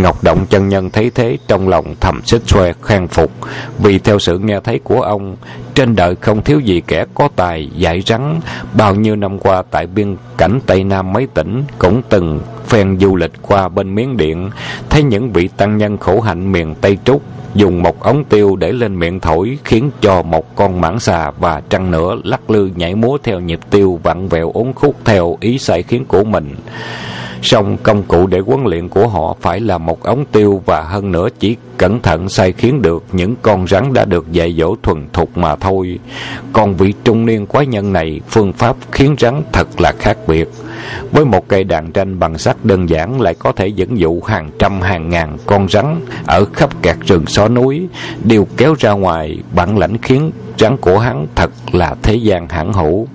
[0.01, 3.31] Ngọc Động chân nhân thấy thế, trong lòng thầm xích xoe khen phục.
[3.79, 5.35] Vì theo sự nghe thấy của ông,
[5.75, 8.39] trên đời không thiếu gì kẻ có tài dạy rắn.
[8.73, 13.15] Bao nhiêu năm qua tại biên cảnh Tây Nam mấy tỉnh cũng từng phen du
[13.15, 14.49] lịch qua bên Miến Điện.
[14.89, 17.21] Thấy những vị tăng nhân khổ hạnh miền Tây Trúc,
[17.55, 21.61] dùng một ống tiêu để lên miệng thổi, khiến cho một con mãng xà và
[21.69, 25.57] trăng nữa lắc lư nhảy múa theo nhịp tiêu vặn vẹo uốn khúc theo ý
[25.57, 26.55] sai khiến của mình
[27.41, 31.11] song công cụ để huấn luyện của họ phải là một ống tiêu và hơn
[31.11, 35.07] nữa chỉ cẩn thận sai khiến được những con rắn đã được dạy dỗ thuần
[35.13, 35.99] thục mà thôi.
[36.53, 40.49] Còn vị trung niên quái nhân này, phương pháp khiến rắn thật là khác biệt.
[41.11, 44.49] Với một cây đàn tranh bằng sắt đơn giản lại có thể dẫn dụ hàng
[44.59, 47.87] trăm hàng ngàn con rắn ở khắp các rừng xó núi,
[48.23, 52.73] đều kéo ra ngoài, bản lãnh khiến rắn của hắn thật là thế gian hãn
[52.73, 53.07] hữu.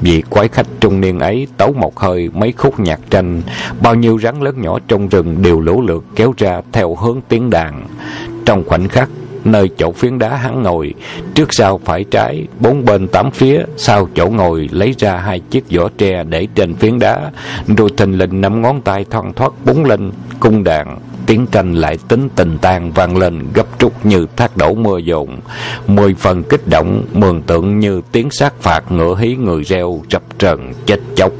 [0.00, 3.42] Vị quái khách trung niên ấy tấu một hơi mấy khúc nhạc tranh,
[3.82, 7.50] bao nhiêu rắn lớn nhỏ trong rừng đều lũ lượt kéo ra theo hướng tiếng
[7.50, 7.86] đàn.
[8.44, 9.08] Trong khoảnh khắc,
[9.44, 10.94] nơi chỗ phiến đá hắn ngồi,
[11.34, 15.64] trước sau phải trái, bốn bên tám phía, sau chỗ ngồi lấy ra hai chiếc
[15.70, 17.30] vỏ tre để trên phiến đá,
[17.76, 21.98] rồi thình lình năm ngón tay thoăn thoát búng lên cung đàn tiếng tranh lại
[22.08, 25.40] tính tình tàn vang lên gấp rút như thác đổ mưa dồn.
[25.86, 30.22] Mười phần kích động mường tượng như tiếng sát phạt ngựa hí người reo rập
[30.38, 31.32] trần chết chóc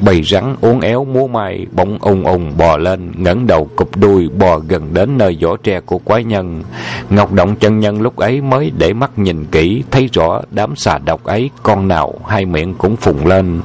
[0.00, 4.28] bầy rắn uốn éo múa may, bỗng ùng ùng bò lên, ngẩng đầu cụp đuôi
[4.38, 6.62] bò gần đến nơi vỏ tre của quái nhân.
[7.10, 10.98] Ngọc động chân nhân lúc ấy mới để mắt nhìn kỹ, thấy rõ đám xà
[10.98, 13.60] độc ấy con nào, hai miệng cũng phùng lên.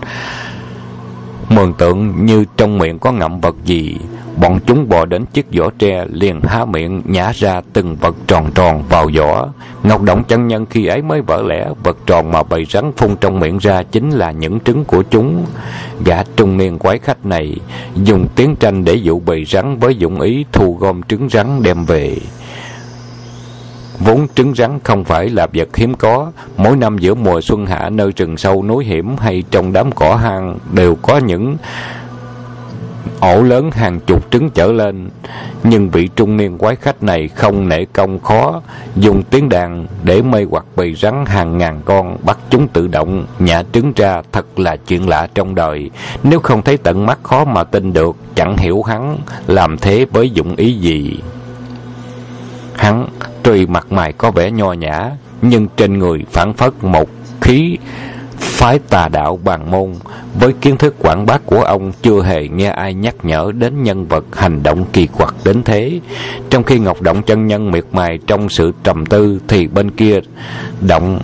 [1.50, 3.98] Mường tượng như trong miệng có ngậm vật gì.
[4.38, 8.52] Bọn chúng bò đến chiếc vỏ tre liền há miệng nhả ra từng vật tròn
[8.56, 9.50] tròn vào vỏ.
[9.84, 13.15] Ngọc động chân nhân khi ấy mới vỡ lẽ, vật tròn mà bầy rắn phun
[13.22, 15.46] trong miệng ra chính là những trứng của chúng.
[16.06, 17.56] Gã trung niên quái khách này
[17.96, 21.86] dùng tiếng tranh để dụ bầy rắn với dụng ý thu gom trứng rắn đem
[21.86, 22.17] về.
[24.00, 27.89] Vốn trứng rắn không phải là vật hiếm có, mỗi năm giữa mùa xuân hạ
[27.89, 31.58] nơi rừng sâu núi hiểm hay trong đám cỏ hang đều có những
[33.19, 35.09] ổ lớn hàng chục trứng trở lên.
[35.63, 38.61] Nhưng vị trung niên quái khách này không nể công khó,
[38.95, 43.25] dùng tiếng đàn để mê hoặc bầy rắn hàng ngàn con bắt chúng tự động
[43.39, 45.89] nhả trứng ra thật là chuyện lạ trong đời.
[46.23, 50.29] Nếu không thấy tận mắt khó mà tin được, chẳng hiểu hắn làm thế với
[50.29, 51.19] dụng ý gì.
[52.73, 53.07] Hắn
[53.43, 55.11] tuy mặt mày có vẻ nho nhã,
[55.41, 57.09] nhưng trên người phản phất một
[57.41, 57.77] khí
[58.41, 59.93] phái tà đạo bàn môn,
[60.39, 64.08] với kiến thức quảng bác của ông chưa hề nghe ai nhắc nhở đến nhân
[64.08, 65.99] vật hành động kỳ quặc đến thế.
[66.49, 70.19] Trong khi ngọc động chân nhân miệt mài trong sự trầm tư thì bên kia,
[70.82, 71.19] động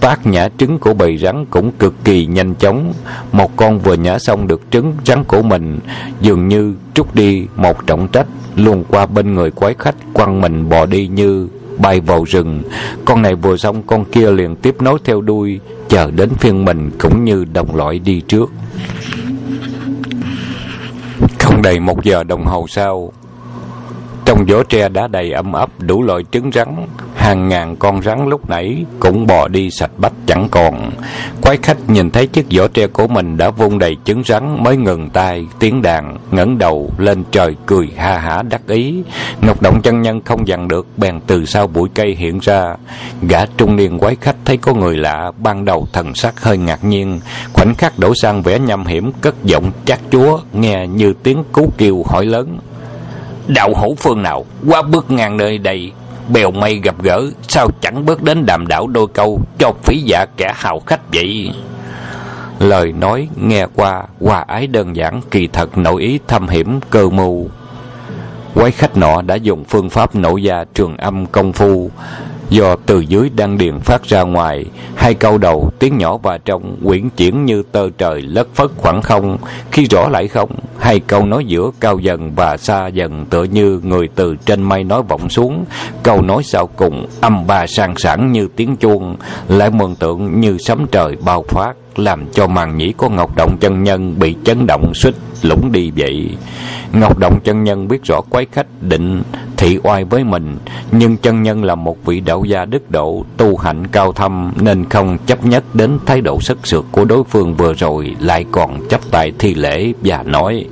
[0.00, 2.92] tác nhả trứng của bầy rắn cũng cực kỳ nhanh chóng.
[3.32, 5.78] Một con vừa nhả xong được trứng rắn của mình,
[6.20, 10.68] dường như trút đi một trọng trách luôn qua bên người quái khách quăng mình
[10.68, 11.48] bỏ đi như
[11.82, 12.62] bay vào rừng.
[13.04, 16.90] Con này vừa xong, con kia liền tiếp nối theo đuôi, chờ đến phiên mình
[16.98, 18.50] cũng như đồng loại đi trước.
[21.38, 23.12] Không đầy một giờ đồng hồ sau,
[24.24, 26.86] trong vỏ tre đã đầy âm ấp đủ loại trứng rắn
[27.20, 30.90] hàng ngàn con rắn lúc nãy cũng bò đi sạch bách chẳng còn.
[31.42, 34.76] Quái khách nhìn thấy chiếc vỏ tre của mình đã vung đầy trứng rắn mới
[34.76, 39.02] ngừng tay, tiếng đàn ngẩng đầu lên trời cười ha hả đắc ý.
[39.40, 42.76] Ngọc động chân nhân không dằn được, bèn từ sau bụi cây hiện ra.
[43.28, 46.84] Gã trung niên quái khách thấy có người lạ, ban đầu thần sắc hơi ngạc
[46.84, 47.20] nhiên.
[47.52, 51.72] Khoảnh khắc đổ sang vẻ nham hiểm, cất giọng chát chúa, nghe như tiếng cú
[51.78, 52.58] kêu hỏi lớn.
[53.46, 55.92] Đạo hữu phương nào, qua bước ngang nơi đây
[56.32, 60.26] bèo mây gặp gỡ, sao chẳng bước đến đàm đảo đôi câu cho phí dạ
[60.36, 61.50] kẻ hào khách vậy?
[62.58, 67.10] Lời nói nghe qua, hòa ái đơn giản, kỳ thật nội ý thâm hiểm, cơ
[67.10, 67.48] mưu
[68.54, 71.90] quái khách nọ đã dùng phương pháp nổ ra trường âm công phu.
[72.50, 76.76] Do từ dưới đăng điền phát ra ngoài, hai câu đầu, tiếng nhỏ và trong,
[76.84, 79.38] quyển chuyển như tơ trời lất phất khoảng không.
[79.70, 83.80] Khi rõ lại không, hai câu nói giữa cao dần và xa dần tựa như
[83.82, 85.64] người từ trên mây nói vọng xuống.
[86.02, 89.16] Câu nói sau cùng âm ba sang sảng như tiếng chuông
[89.48, 93.56] lại mường tượng như sấm trời bao phát làm cho màn nhĩ của ngọc động
[93.60, 96.36] chân nhân bị chấn động suýt lũng đi vậy.
[96.92, 99.22] Ngọc động chân nhân biết rõ quái khách định
[99.56, 100.58] thị oai với mình,
[100.92, 104.88] nhưng chân nhân là một vị đạo gia đức độ, tu hạnh cao thâm, nên
[104.88, 108.88] không chấp nhất đến thái độ sức sượt của đối phương vừa rồi, lại còn
[108.88, 110.64] chấp tay thi lễ và nói,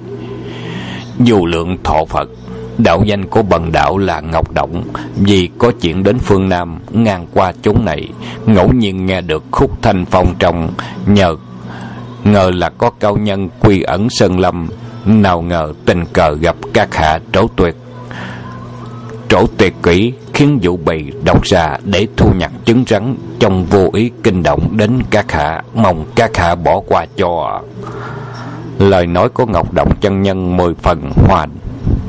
[1.18, 2.28] dù lượng thọ phật
[2.78, 4.82] đạo danh của bần đạo là ngọc động
[5.16, 8.08] vì có chuyện đến phương nam ngang qua chốn này.
[8.46, 10.70] Ngẫu nhiên nghe được khúc thanh phong trong,
[11.06, 11.36] nhờ,
[12.24, 14.68] ngờ là có cao nhân quy ẩn sơn lâm.
[15.04, 17.76] Nào ngờ tình cờ gặp các hạ trổ tuyệt.
[19.28, 23.90] Trổ tuyệt kỹ khiến vụ bày độc ra để thu nhặt chứng rắn trong vô
[23.92, 27.60] ý kinh động đến các hạ, mong các hạ bỏ qua cho.
[28.78, 31.50] Lời nói của ngọc động chân nhân mười phần hoàn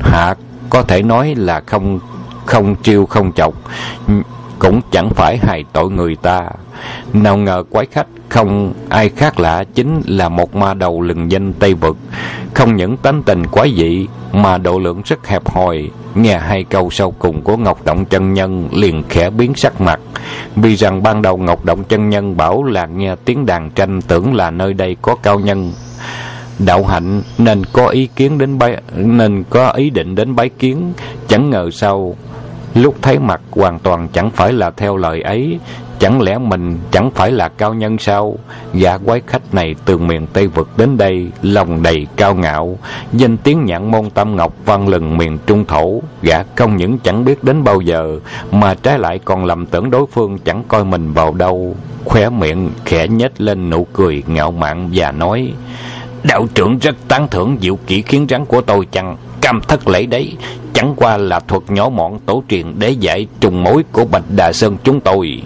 [0.00, 0.34] hạ
[0.70, 2.00] có thể nói là không
[2.46, 3.54] không chiêu không chọc
[4.58, 6.50] cũng chẳng phải hại tội người ta
[7.12, 11.52] nào ngờ quái khách không ai khác lạ chính là một ma đầu lừng danh
[11.52, 11.96] Tây Vực.
[12.54, 15.90] Không những tánh tình quái dị, mà độ lượng rất hẹp hòi.
[16.14, 20.00] Nghe hai câu sau cùng của Ngọc Động chân Nhân liền khẽ biến sắc mặt.
[20.56, 24.34] Vì rằng ban đầu Ngọc Động chân Nhân bảo là nghe tiếng đàn tranh tưởng
[24.34, 25.72] là nơi đây có cao nhân
[26.66, 30.92] đạo hạnh, nên có ý kiến đến bái, nên có ý định đến bái kiến.
[31.28, 32.16] Chẳng ngờ sau
[32.74, 35.58] lúc thấy mặt hoàn toàn chẳng phải là theo lời ấy,
[35.98, 38.36] chẳng lẽ mình chẳng phải là cao nhân sao?
[38.74, 42.78] Gã quái khách này từ miền tây vực đến đây, lòng đầy cao ngạo,
[43.12, 46.02] danh tiếng nhãn môn tam ngọc vang lừng miền trung thổ.
[46.22, 48.20] Gã không những chẳng biết đến bao giờ,
[48.52, 51.76] mà trái lại còn lầm tưởng đối phương chẳng coi mình vào đâu.
[52.04, 55.52] Khóe miệng khẽ nhếch lên nụ cười ngạo mạn và nói
[56.22, 60.06] đạo trưởng rất tán thưởng diệu kỹ khiến rắn của tôi chăng cam thất lễ
[60.06, 60.32] đấy.
[60.72, 64.52] Chẳng qua là thuật nhỏ mọn tổ truyền để giải trùng mối của bạch đà
[64.52, 65.42] sơn chúng tôi.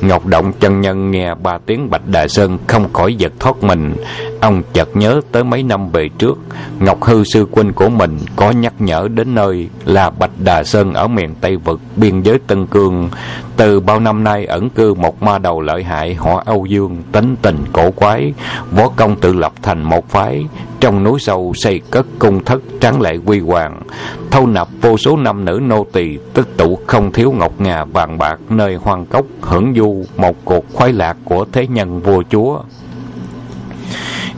[0.00, 3.94] Ngọc Động chân nhân nghe ba tiếng Bạch Đà Sơn không khỏi giật thoát mình.
[4.40, 6.38] Ông chợt nhớ tới mấy năm về trước,
[6.80, 10.94] Ngọc Hư sư huynh của mình có nhắc nhở đến nơi là Bạch Đà Sơn
[10.94, 13.08] ở miền Tây Vực, biên giới Tân Cương.
[13.56, 17.36] Từ bao năm nay ẩn cư một ma đầu lợi hại họ Âu Dương, tính
[17.42, 18.32] tình cổ quái,
[18.70, 20.44] võ công tự lập thành một phái,
[20.80, 23.82] trong núi sâu xây cất cung thất tráng lệ quy hoàng
[24.30, 28.18] thâu nạp vô số nam nữ nô tỳ tích tụ không thiếu ngọc ngà vàng
[28.18, 32.60] bạc nơi hoang cốc hưởng du một cuộc khoái lạc của thế nhân vua chúa.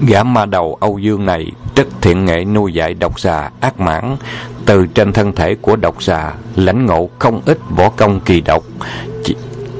[0.06, 4.16] Gã ma đầu âu dương này rất thiện nghệ nuôi dạy độc xà ác mãn.
[4.66, 8.64] Từ trên thân thể của độc xà, lãnh ngộ không ít võ công kỳ độc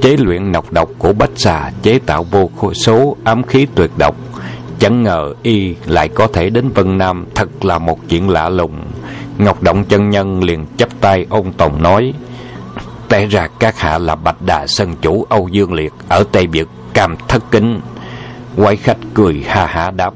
[0.03, 4.15] chế luyện nọc độc của bách xà, chế tạo vô số ám khí tuyệt độc.
[4.79, 8.73] Chẳng ngờ y lại có thể đến Vân Nam, Thật là một chuyện lạ lùng.
[9.37, 12.13] Ngọc Động chân nhân liền chắp tay ôn tồn nói
[13.13, 16.67] Té ra các hạ là Bạch Đà Sân Chủ Âu Dương Liệt Ở Tây Việt
[16.93, 17.81] Cam Thất Kính.
[18.55, 20.13] Quái khách cười ha ha đáp.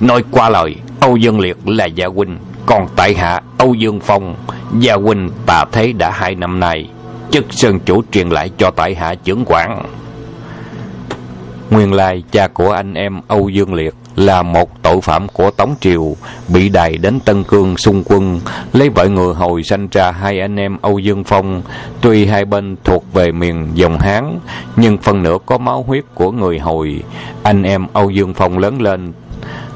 [0.00, 4.36] Nói qua lời, Âu Dương Liệt là gia huynh, Còn tại hạ Âu Dương Phong.
[4.78, 6.90] Gia huynh, tà thế đã hai năm nay.
[7.30, 9.82] Chức Sơn Chủ truyền lại cho tại hạ trưởng quản.
[11.70, 15.74] Nguyên lai cha của anh em Âu Dương Liệt là một tội phạm của Tống
[15.80, 16.16] Triều,
[16.48, 18.40] bị đày đến Tân Cương xung quân,
[18.72, 21.62] lấy vợ người hồi sanh ra hai anh em Âu Dương Phong.
[22.00, 24.38] Tuy hai bên thuộc về miền dòng Hán,
[24.76, 27.02] nhưng phần nửa có máu huyết của người hồi.
[27.42, 29.12] Anh em Âu Dương Phong lớn lên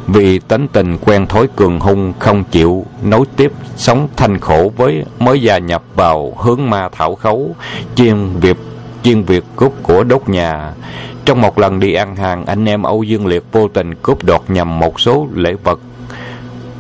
[0.09, 5.05] vì tính tình quen thói cường hung không chịu nối tiếp sống thanh khổ với
[5.19, 7.57] mới gia nhập vào hướng ma thảo khấu
[7.97, 8.57] chuyên việc
[9.03, 10.73] chuyên việc cướp của đốt nhà
[11.29, 14.41] trong một lần đi ăn hàng, anh em Âu Dương Liệt vô tình cướp đoạt
[14.49, 15.81] nhầm một số lễ vật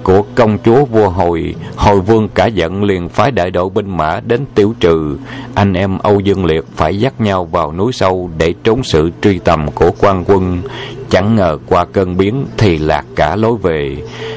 [0.08, 1.54] của công chúa vua hồi.
[1.76, 5.18] Hồi vương cả giận liền phái đại đội binh mã đến tiêu trừ.
[5.54, 9.38] Anh em âu dương liệt phải dắt nhau vào núi sâu để trốn sự truy
[9.38, 10.62] tầm của quan quân.
[11.10, 13.96] Chẳng ngờ qua cơn biến thì lạc cả lối về.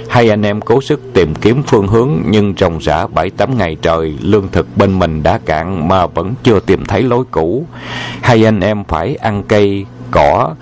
[0.10, 3.78] Hai anh em cố sức tìm kiếm phương hướng nhưng trồng rã bảy tám ngày
[3.82, 7.65] trời lương thực bên mình đã cạn mà vẫn chưa tìm thấy lối cũ.
[8.21, 10.56] Hai anh em phải ăn cây cỏ,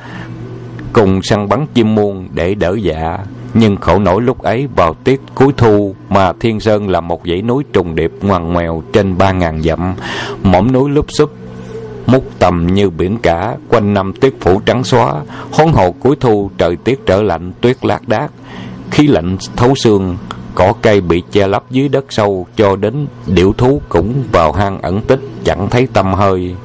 [0.93, 3.17] cùng săn bắn chim muôn để đỡ dạ.
[3.53, 7.41] Nhưng khổ nổi lúc ấy, vào tiết cuối thu mà thiên sơn là một dãy
[7.41, 9.95] núi trùng điệp ngoằn ngoèo trên ba ngàn dặm
[10.43, 11.31] mỏm núi lúp xúp,
[12.05, 15.13] mút tầm như biển cả, quanh năm tuyết phủ trắng xóa
[15.51, 18.31] hón hồ cuối thu trời tiết trở lạnh tuyết lác đác,
[18.91, 20.17] khí lạnh thấu xương
[20.55, 24.81] cỏ cây bị che lấp dưới đất sâu cho đến điểu thú cũng vào hang
[24.81, 26.55] ẩn tích, chẳng thấy tâm hơi.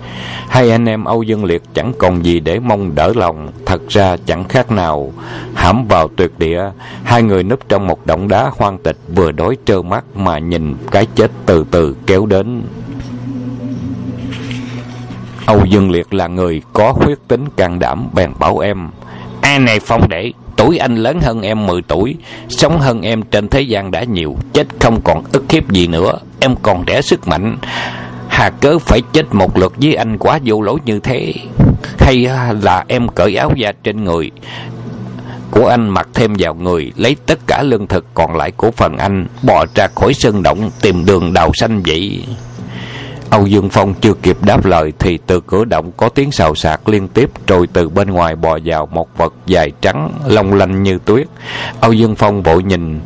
[0.49, 4.17] Hai anh em âu dương liệt chẳng còn gì để mong đỡ lòng, thật ra
[4.27, 5.13] chẳng khác nào.
[5.55, 6.61] Hãm vào tuyệt địa,
[7.05, 10.75] hai người núp trong một động đá hoang tịch vừa đói trơ mắt mà nhìn
[10.91, 12.63] cái chết từ từ kéo đến.
[15.47, 18.89] Âu dương liệt là người có huyết tính can đảm, bèn bảo em
[19.41, 22.17] ai này phong đệ Tuổi anh lớn hơn em 10 tuổi,
[22.49, 24.37] Sống hơn em trên thế gian đã nhiều.
[24.53, 27.57] Chết không còn ức hiếp gì nữa, Em còn trẻ sức mạnh.
[28.29, 31.33] Hà cớ phải chết một lượt với anh quá vô lỗi như thế.
[31.99, 32.27] Hay
[32.63, 34.31] là em cởi áo da trên người
[35.55, 38.97] của anh mặc thêm vào người, lấy tất cả lương thực còn lại của phần
[38.97, 42.25] anh, bò ra khỏi sơn động tìm đường đào xanh vậy?
[43.35, 46.89] Âu Dương Phong chưa kịp đáp lời thì từ cửa động có tiếng xào xạc
[46.89, 50.99] liên tiếp rồi từ bên ngoài bò vào một vật dài trắng long lanh như
[51.05, 51.27] tuyết.
[51.81, 53.01] Âu Dương Phong vội nhìn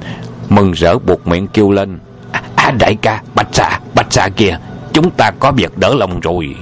[0.48, 1.98] mừng rỡ buộc miệng kêu lên:
[2.32, 4.58] "À, à đại ca, Bạch xà, Bạch xà kìa,
[4.92, 6.56] chúng ta có việc đỡ lòng rồi."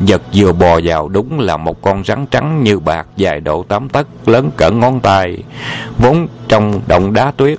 [0.00, 3.88] Vật vừa bò vào đúng là một con rắn trắng như bạc dài độ tám
[3.88, 5.38] tấc lớn cỡ ngón tay,
[5.98, 7.58] vốn trong động đá tuyết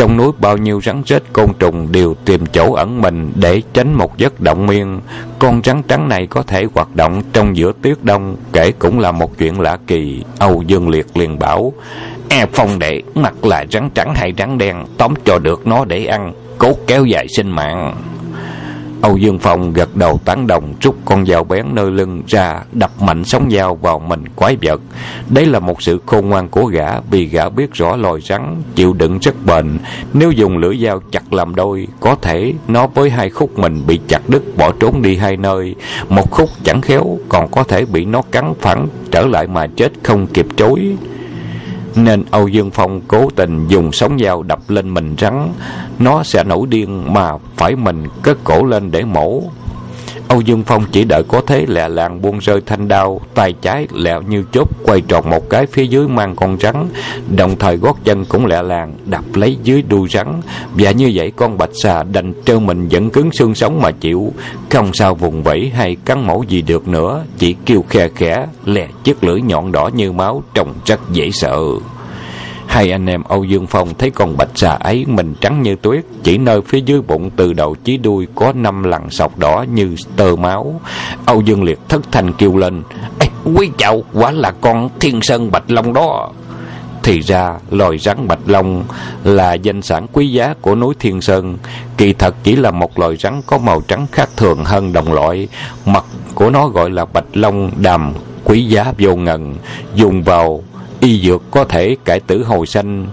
[0.00, 3.94] trong núi bao nhiêu rắn rết côn trùng đều tìm chỗ ẩn mình để tránh
[3.94, 5.00] một giấc động miên.
[5.38, 9.12] Con rắn trắng này có thể hoạt động trong giữa tuyết đông, kể cũng là
[9.12, 10.22] một chuyện lạ kỳ.
[10.38, 11.72] Âu Dương Liệt liền bảo,
[12.28, 16.04] E phong đệ, mặt là rắn trắng hay rắn đen, tóm cho được nó để
[16.04, 17.94] ăn, cố kéo dài sinh mạng.
[19.02, 22.90] Âu Dương Phong gật đầu tán đồng, rút con dao bén nơi lưng ra, đập
[23.02, 24.80] mạnh sóng dao vào mình quái vật.
[25.28, 28.92] Đấy là một sự khôn ngoan của gã, vì gã biết rõ loài rắn chịu
[28.92, 29.78] đựng rất bền.
[30.12, 34.00] Nếu dùng lưỡi dao chặt làm đôi, có thể nó với hai khúc mình bị
[34.08, 35.74] chặt đứt, bỏ trốn đi hai nơi.
[36.08, 39.92] Một khúc chẳng khéo, còn có thể bị nó cắn phẳng, trở lại mà chết
[40.02, 40.96] không kịp chối
[41.96, 45.52] nên Âu Dương Phong cố tình dùng sóng dao đập lên mình rắn,
[45.98, 49.42] nó sẽ nổi điên mà phải mình cất cổ lên để mổ.
[50.30, 53.86] Âu Dương Phong chỉ đợi có thế lẹ làng buông rơi thanh đao, tay trái
[53.92, 56.88] lẹo như chốt quay tròn một cái phía dưới mang con rắn,
[57.36, 60.40] đồng thời gót chân cũng lẹ làng đập lấy dưới đuôi rắn,
[60.74, 64.32] và như vậy con bạch xà đành trơ mình vẫn cứng xương sống mà chịu,
[64.70, 68.88] không sao vùng vẫy hay cắn mổ gì được nữa, chỉ kêu khe khẽ, lè
[69.04, 71.58] chiếc lưỡi nhọn đỏ như máu trông rất dễ sợ.
[72.70, 76.04] Hai anh em Âu Dương Phong thấy con bạch xà ấy mình trắng như tuyết,
[76.22, 79.96] chỉ nơi phía dưới bụng từ đầu chí đuôi có năm lằn sọc đỏ như
[80.16, 80.80] tơ máu.
[81.26, 82.82] Âu Dương Liệt thất thành kêu lên,
[83.18, 86.30] Ê, quý chậu quả là con thiên sơn bạch long đó.
[87.02, 88.84] Thì ra, loài rắn bạch long
[89.24, 91.56] là danh sản quý giá của núi Thiên Sơn.
[91.96, 95.48] Kỳ thật chỉ là một loài rắn có màu trắng khác thường hơn đồng loại.
[95.86, 96.04] Mặt
[96.34, 98.12] của nó gọi là bạch long đàm,
[98.44, 99.56] quý giá vô ngần,
[99.94, 100.62] dùng vào
[101.00, 103.06] y dược có thể cải tử hồi sanh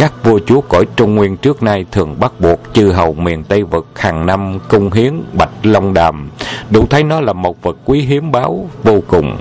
[0.00, 3.62] các vua chúa cõi trung nguyên trước nay thường bắt buộc chư hầu miền tây
[3.62, 6.30] vực hàng năm cung hiến bạch long đàm.
[6.70, 9.36] Đủ thấy nó là một vật quý hiếm báu, vô cùng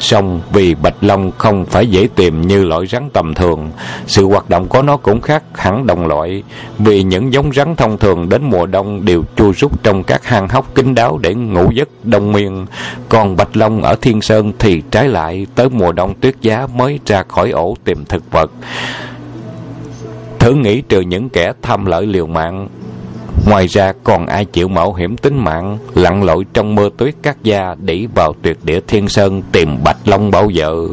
[0.00, 3.70] song vì bạch long không phải dễ tìm như loại rắn tầm thường,
[4.06, 6.42] sự hoạt động của nó cũng khác hẳn đồng loại.
[6.78, 10.48] Vì những giống rắn thông thường đến mùa đông đều chui rút trong các hang
[10.48, 12.66] hốc kín đáo để ngủ giấc đông miên.
[13.08, 17.00] Còn bạch long ở thiên sơn thì trái lại, tới mùa đông tuyết giá mới
[17.06, 18.50] ra khỏi ổ tìm thực vật.
[20.38, 22.68] Thử nghĩ trừ những kẻ tham lợi liều mạng
[23.46, 27.36] Ngoài ra còn ai chịu mạo hiểm tính mạng, Lặn lội trong mưa tuyết cắt
[27.42, 30.88] gia Đỉ vào tuyệt địa thiên sơn Tìm Bạch Long bao giờ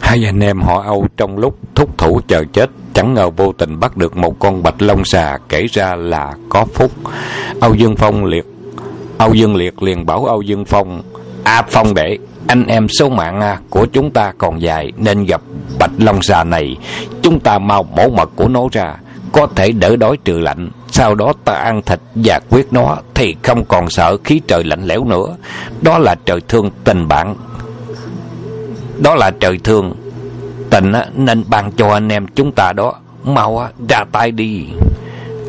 [0.00, 3.80] Hai anh em họ Âu trong lúc thúc thủ chờ chết, Chẳng ngờ vô tình
[3.80, 6.90] bắt được một con bạch long xà, Kể ra là có phúc.
[7.60, 8.46] Âu Dương Phong liệt,
[9.18, 11.02] Âu Dương Liệt liền bảo Âu Dương Phong
[11.44, 15.40] À Phong đệ, Anh em số mạng à, của chúng ta còn dài, Nên gặp
[15.80, 16.76] bạch long xà này
[17.22, 18.96] chúng ta mau mổ mật của nó ra
[19.32, 20.70] có thể đỡ đói trừ lạnh.
[20.90, 24.84] Sau đó ta ăn thịt và quyết nó thì không còn sợ khí trời lạnh
[24.84, 25.36] lẽo nữa.
[25.80, 27.36] Đó là trời thương tình bạn.
[28.98, 29.94] Đó là trời thương
[30.70, 34.66] tình nên ban cho anh em chúng ta đó mau ra tay đi.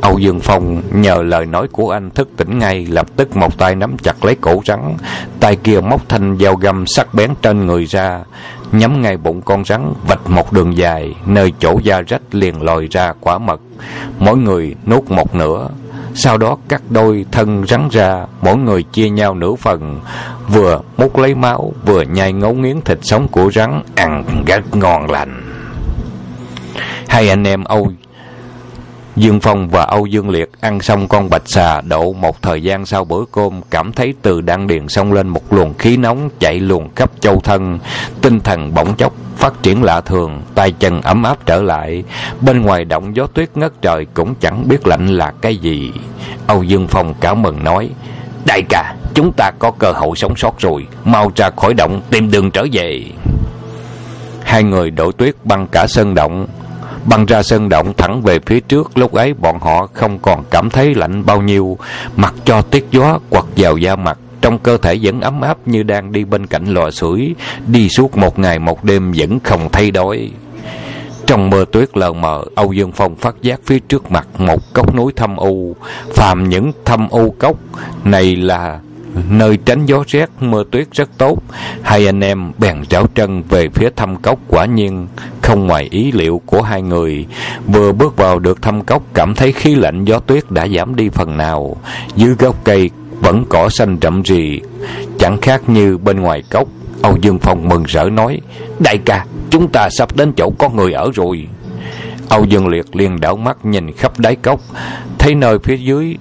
[0.01, 3.75] Âu Dương Phong nhờ lời nói của anh thức tỉnh ngay, lập tức một tay
[3.75, 4.97] nắm chặt lấy cổ rắn,
[5.39, 8.23] tay kia móc thanh dao găm sắc bén trên người ra,
[8.71, 12.87] nhắm ngay bụng con rắn, vạch một đường dài, nơi chỗ da rách liền lòi
[12.91, 13.61] ra quả mật.
[14.19, 15.69] Mỗi người nuốt một nửa,
[16.13, 19.99] sau đó cắt đôi thân rắn ra, mỗi người chia nhau nửa phần,
[20.47, 25.11] vừa múc lấy máu, vừa nhai ngấu nghiến thịt sống của rắn, ăn rất ngon
[25.11, 25.43] lành.
[27.07, 27.91] Hai anh em Âu
[29.15, 32.85] Dương Phong và Âu Dương Liệt ăn xong con bạch xà độ một thời gian
[32.85, 36.59] sau bữa cơm cảm thấy từ đan điền xông lên một luồng khí nóng chạy
[36.59, 37.79] luồn khắp châu thân,
[38.21, 42.03] tinh thần bỗng chốc phát triển lạ thường, tay chân ấm áp trở lại,
[42.41, 45.91] bên ngoài động gió tuyết ngất trời cũng chẳng biết lạnh là cái gì.
[46.47, 47.89] Âu Dương Phong cảm mừng nói:
[48.45, 52.31] "Đại ca, chúng ta có cơ hội sống sót rồi, mau ra khỏi động tìm
[52.31, 53.03] đường trở về."
[54.43, 56.47] Hai người đổ tuyết băng cả sân động,
[57.05, 60.69] băng ra sân động thẳng về phía trước, lúc ấy bọn họ không còn cảm
[60.69, 61.77] thấy lạnh bao nhiêu.
[62.15, 65.83] Mặc cho tiết gió quật vào da mặt, trong cơ thể vẫn ấm áp như
[65.83, 67.35] đang đi bên cạnh lò sưởi,
[67.67, 70.31] đi suốt một ngày một đêm vẫn không thay đổi.
[71.25, 74.95] Trong mưa tuyết lờ mờ, âu dương phong phát giác phía trước mặt một cốc
[74.95, 75.75] núi thâm u.
[76.13, 77.55] Phàm những thâm u cốc
[78.03, 78.79] này là
[79.29, 81.43] nơi tránh gió rét, mưa tuyết rất tốt.
[81.81, 85.07] Hai anh em bèn rảo chân về phía thâm cốc quả nhiên
[85.41, 87.25] không ngoài ý liệu của hai người.
[87.67, 91.09] Vừa bước vào được thâm cốc, cảm thấy khí lạnh, gió tuyết đã giảm đi
[91.09, 91.77] phần nào.
[92.15, 94.61] Dưới gốc cây vẫn cỏ xanh rậm rì.
[95.19, 96.67] Chẳng khác như bên ngoài cốc,
[97.01, 98.41] âu dương phong mừng rỡ nói,
[98.79, 101.47] đại ca, chúng ta sắp đến chỗ có người ở rồi.
[102.29, 104.59] Âu dương liệt liền đảo mắt nhìn khắp đáy cốc,
[105.19, 106.15] thấy nơi phía dưới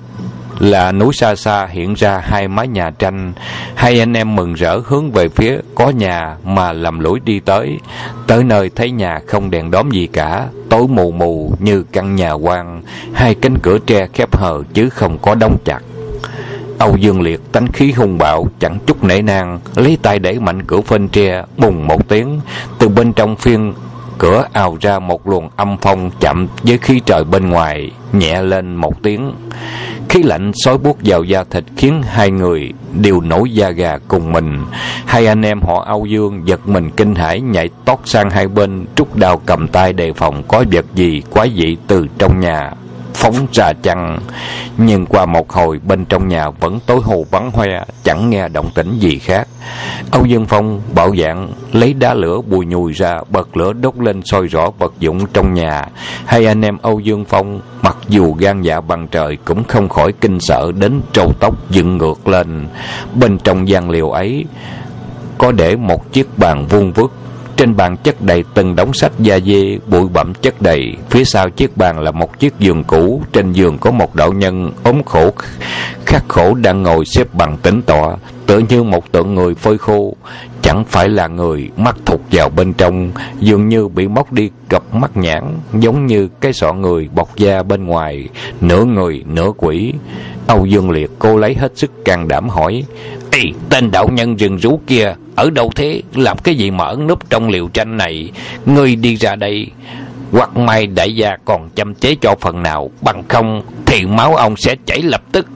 [0.60, 3.32] là núi xa xa hiện ra hai mái nhà tranh.
[3.74, 7.78] Hai anh em mừng rỡ hướng về phía có nhà mà lầm lũi đi tới.
[8.26, 12.32] Tới nơi thấy nhà không đèn đóm gì cả, tối mù mù như căn nhà
[12.32, 12.82] quan
[13.12, 15.80] hai cánh cửa tre khép hờ chứ không có đóng chặt.
[16.78, 20.62] Âu Dương Liệt tánh khí hung bạo, chẳng chút nể nang, lấy tay đẩy mạnh
[20.62, 22.40] cửa phên tre, bùng một tiếng.
[22.78, 23.72] Từ bên trong phiên
[24.20, 28.76] cửa ào ra một luồng âm phong chậm với khí trời bên ngoài, nhẹ lên
[28.76, 29.32] một tiếng.
[30.08, 34.32] Khí lạnh xói buốt vào da thịt khiến hai người đều nổi da gà cùng
[34.32, 34.64] mình.
[35.06, 38.86] Hai anh em họ âu dương giật mình kinh hãi, nhảy tót sang hai bên
[38.94, 42.70] trúc đào cầm tay đề phòng có vật gì quái dị từ trong nhà
[43.14, 44.18] phóng ra chăng.
[44.76, 48.70] Nhưng qua một hồi, bên trong nhà vẫn tối hồ vắng hoe, chẳng nghe động
[48.74, 49.48] tĩnh gì khác.
[50.10, 54.22] Âu dương phong bảo dạng lấy đá lửa bùi nhùi ra, bật lửa đốt lên
[54.24, 55.86] soi rõ vật dụng trong nhà.
[56.26, 60.12] Hai anh em âu dương phong, mặc dù gan dạ bằng trời, cũng không khỏi
[60.12, 62.68] kinh sợ đến trâu tóc dựng ngược lên.
[63.14, 64.44] Bên trong gian liều ấy,
[65.38, 67.12] có để một chiếc bàn vuông vức
[67.60, 70.96] trên bàn chất đầy từng đống sách da dê, bụi bặm chất đầy.
[71.10, 73.22] Phía sau chiếc bàn là một chiếc giường cũ.
[73.32, 75.32] Trên giường có một đạo nhân ốm khổ,
[76.06, 80.16] khắc khổ đang ngồi xếp bằng tĩnh tọa, tựa như một tượng người phơi khô.
[80.62, 84.94] Chẳng phải là người, mắt thụt vào bên trong, dường như bị móc đi cặp
[84.94, 85.44] mắt nhãn,
[85.74, 88.28] giống như cái sọ người bọc da bên ngoài,
[88.60, 89.92] nửa người, nửa quỷ.
[90.46, 92.84] Âu Dương Liệt cô lấy hết sức can đảm hỏi,
[93.30, 96.02] Ê, tên đạo nhân rừng rú kia, ở đâu thế?
[96.14, 98.30] Làm cái gì mà ẩn núp trong liều tranh này?
[98.66, 99.66] Ngươi đi ra đây.
[100.32, 104.56] Hoặc may đại gia còn chăm chế cho phần nào, bằng không thì máu ông
[104.56, 105.46] sẽ chảy lập tức.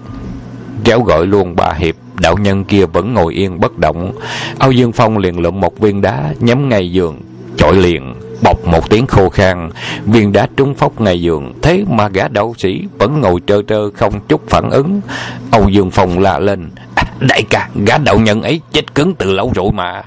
[0.86, 4.12] Réo gọi luôn bà Hiệp, đạo nhân kia vẫn ngồi yên bất động.
[4.58, 7.20] Âu Dương Phong liền lượm một viên đá, nhắm ngay giường,
[7.56, 9.70] chọi liền bọc một tiếng khô khan
[10.06, 13.90] viên đá trúng phốc ngay giường thế mà gã đạo sĩ vẫn ngồi trơ trơ
[13.90, 15.00] không chút phản ứng
[15.50, 16.70] âu dương phong la lên
[17.20, 20.02] Đại ca, gã đạo nhân ấy chết cứng từ lâu rồi mà.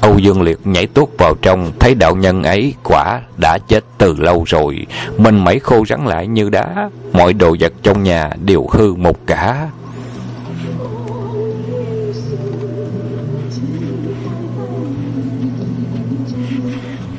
[0.00, 4.14] Âu Dương Liệt nhảy tuốt vào trong, thấy đạo nhân ấy quả đã chết từ
[4.18, 4.86] lâu rồi.
[5.16, 9.16] Mình mẩy khô rắn lại như đá, mọi đồ vật trong nhà đều hư một
[9.26, 9.68] cả.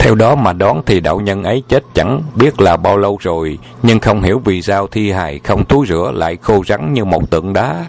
[0.02, 3.58] Theo đó mà đoán thì đạo nhân ấy chết chẳng biết là bao lâu rồi,
[3.84, 7.30] nhưng không hiểu vì sao thi hài không túi rửa lại khô rắn như một
[7.30, 7.86] tượng đá.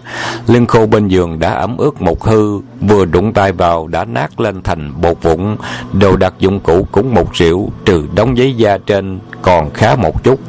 [0.47, 4.39] Lưng khô bên giường đã ẩm ướt một hư, vừa đụng tay vào đã nát
[4.39, 5.57] lên thành bột vụn.
[5.93, 10.23] Đồ đặt dụng cụ cũng một triệu, trừ đóng giấy da trên còn khá một
[10.23, 10.39] chút.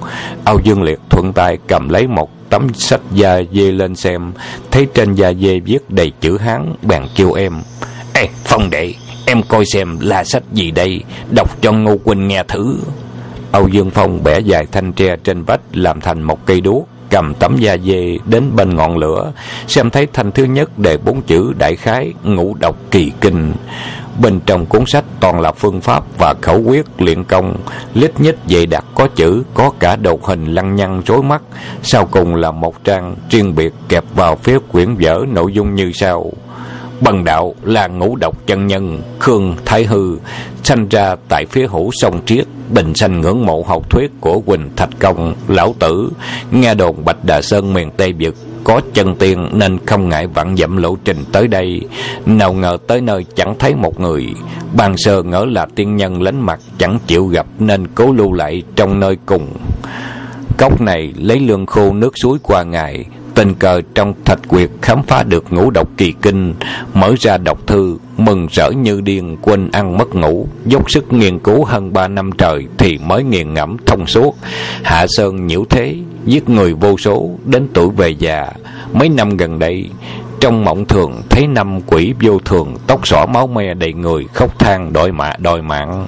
[0.45, 4.33] Âu Dương Liệt thuận tay cầm lấy một tấm sách da dê lên xem,
[4.71, 7.53] thấy trên da dê viết đầy chữ Hán, bèn kêu em.
[8.13, 8.95] Ê, Phong đệ,
[9.27, 11.03] Em coi xem là sách gì đây?
[11.37, 12.77] Đọc cho Ngô Quỳnh nghe thử.
[13.53, 17.35] Âu Dương Phong bẻ dài thanh tre trên vách, Làm thành một cây đuốc, Cầm
[17.35, 19.33] tấm da dê đến bên ngọn lửa.
[19.67, 23.53] Xem thấy thanh thứ nhất đề bốn chữ đại khái, Ngũ độc kỳ kinh.
[24.21, 27.57] Bên trong cuốn sách toàn là phương pháp và khẩu quyết luyện công.
[27.95, 31.43] Lít nhít dày đặc có chữ, Có cả đầu hình lăng nhăng rối mắt.
[31.83, 35.93] Sau cùng là một trang riêng biệt kẹp vào phía quyển vở nội dung như
[35.95, 36.33] sau.
[37.01, 40.17] Bần đạo là ngũ độc chân nhân, Khương Thái Hư,
[40.65, 44.71] Sanh ra tại phía hữu sông Triết, Bình sanh ngưỡng mộ học thuyết của Quỳnh
[44.77, 46.11] Thạch Công, Lão Tử.
[46.51, 48.35] Nghe đồn Bạch Đà Sơn miền Tây Việt
[48.65, 51.81] Có chân tiên nên không ngại vặn dậm lộ trình tới đây.
[52.27, 54.27] Nào ngờ tới nơi chẳng thấy một người.
[54.77, 58.63] Ban sơ ngỡ là tiên nhân lánh mặt Chẳng chịu gặp nên cố lưu lại
[58.77, 59.49] trong nơi cùng.
[60.59, 63.05] Cốc này lấy lương khô nước suối qua ngày
[63.35, 66.55] tình cờ trong thạch quyệt khám phá được ngũ độc kỳ kinh,
[66.95, 71.39] mở ra đọc thư, mừng rỡ như điên, quên ăn mất ngủ, dốc sức nghiên
[71.39, 74.37] cứu hơn ba năm trời thì mới nghiền ngẫm thông suốt.
[74.83, 78.47] Hạ sơn nhiễu thế, giết người vô số, đến tuổi về già.
[78.93, 79.91] Mấy năm gần đây,
[80.41, 84.59] trong mộng thường thấy năm quỷ vô thường tóc xỏ máu me đầy người khóc
[84.59, 86.07] than đòi mạ đòi mạng.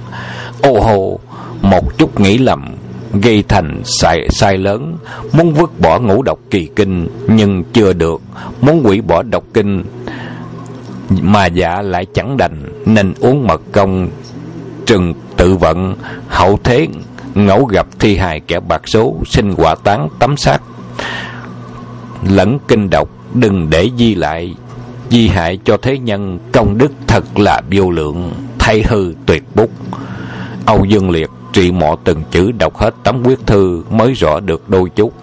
[0.61, 1.19] Ô hô,
[1.61, 2.75] một chút nghĩ lầm
[3.13, 4.97] gây thành sai, sai lớn.
[5.33, 8.21] Muốn vứt bỏ ngũ độc kỳ kinh nhưng chưa được.
[8.61, 9.83] Muốn hủy bỏ độc kinh
[11.21, 12.63] mà dạ lại chẳng đành.
[12.85, 14.09] Nên uống mật công
[14.85, 15.95] trừng tự vận.
[16.27, 16.87] Hậu thế
[17.35, 20.61] ngẫu gặp thi hài kẻ bạc số sinh quả tán tấm xác.
[22.29, 24.55] Lẫn kinh độc đừng để di lại.
[25.09, 28.31] Di hại cho thế nhân công đức thật là vô lượng.
[28.59, 29.69] Thay hư tuyệt bút.
[30.65, 34.69] Âu dương liệt Trị mọ từng chữ đọc hết tấm quyết thư mới rõ được
[34.69, 35.13] đôi chút.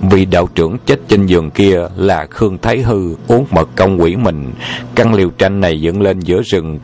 [0.00, 4.16] Vì đạo trưởng chết trên giường kia là Khương Thái Hư uống mật công quỷ
[4.16, 4.52] mình.
[4.94, 6.78] Căn liều tranh này dựng lên giữa rừng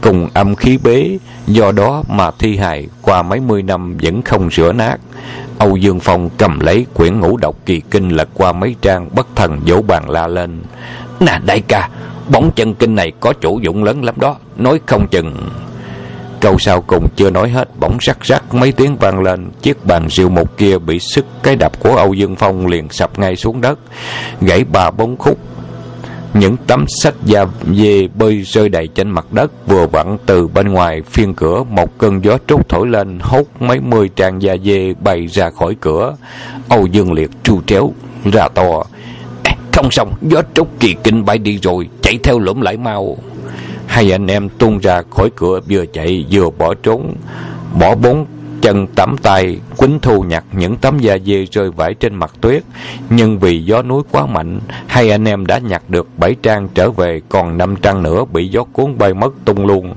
[0.00, 4.50] cùng âm khí bế, do đó mà thi hài qua mấy mươi năm vẫn không
[4.50, 4.96] rửa nát.
[5.58, 9.26] Âu Dương Phong cầm lấy quyển ngũ độc kỳ kinh lật qua mấy trang bất
[9.36, 10.62] thần vỗ bàn la lên.
[11.20, 11.88] Nè đại ca,
[12.28, 15.34] bóng chân kinh này có chủ dụng lớn lắm đó, nói không chừng...
[16.40, 19.50] Câu sau cùng chưa nói hết, Bỗng rắc rắc mấy tiếng vang lên.
[19.62, 23.18] Chiếc bàn rượu một kia bị sức Cái đập của Âu Dương Phong liền sập
[23.18, 23.78] ngay xuống đất,
[24.40, 25.38] Gãy ba bốn khúc.
[26.34, 30.68] Những tấm sách da dê bơi rơi đầy trên mặt đất, vừa vặn từ bên
[30.68, 34.94] ngoài phiên cửa, một cơn gió trút thổi lên hốt mấy mươi trang da dê
[35.00, 36.16] bay ra khỏi cửa.
[36.68, 37.92] Âu dương liệt tru tréo,
[38.32, 38.84] ra to.
[39.72, 43.16] Không xong, gió trút kỳ kinh bay đi rồi, chạy theo lũm lại mau
[43.90, 47.14] hai anh em tung ra khỏi cửa vừa chạy vừa bỏ trốn.
[47.78, 48.26] Bỏ bốn
[48.62, 52.62] chân tắm tay, quýnh thu nhặt những tấm da dê rơi vãi trên mặt tuyết.
[53.10, 56.90] Nhưng vì gió núi quá mạnh, hai anh em đã nhặt được bảy trang trở
[56.90, 59.94] về, còn năm trang nữa bị gió cuốn bay mất tung luôn.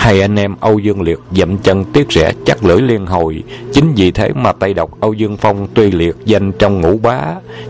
[0.00, 3.42] Hai anh em Âu Dương Liệt dậm chân tiếc rẻ chắc lưỡi liên hồi.
[3.72, 7.20] Chính vì thế mà tay độc Âu Dương Phong tuy liệt danh trong ngũ bá,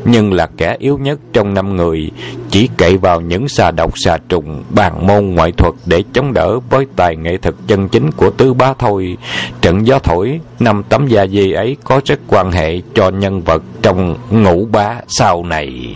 [0.05, 2.11] nhưng là kẻ yếu nhất trong năm người,
[2.51, 6.61] chỉ cậy vào những xà độc xà trùng, bàn môn ngoại thuật để chống đỡ
[6.71, 9.17] với tài nghệ thực chân chính của tứ bá thôi.
[9.61, 13.63] Trận gió thổi, năm tấm da di ấy có rất quan hệ cho nhân vật
[13.83, 15.95] trong ngũ bá sau này.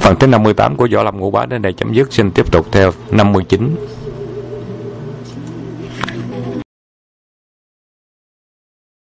[0.00, 2.12] Phần thứ 58 của Võ Lâm Ngũ Bá đến đây chấm dứt.
[2.12, 3.76] Xin tiếp tục theo 59.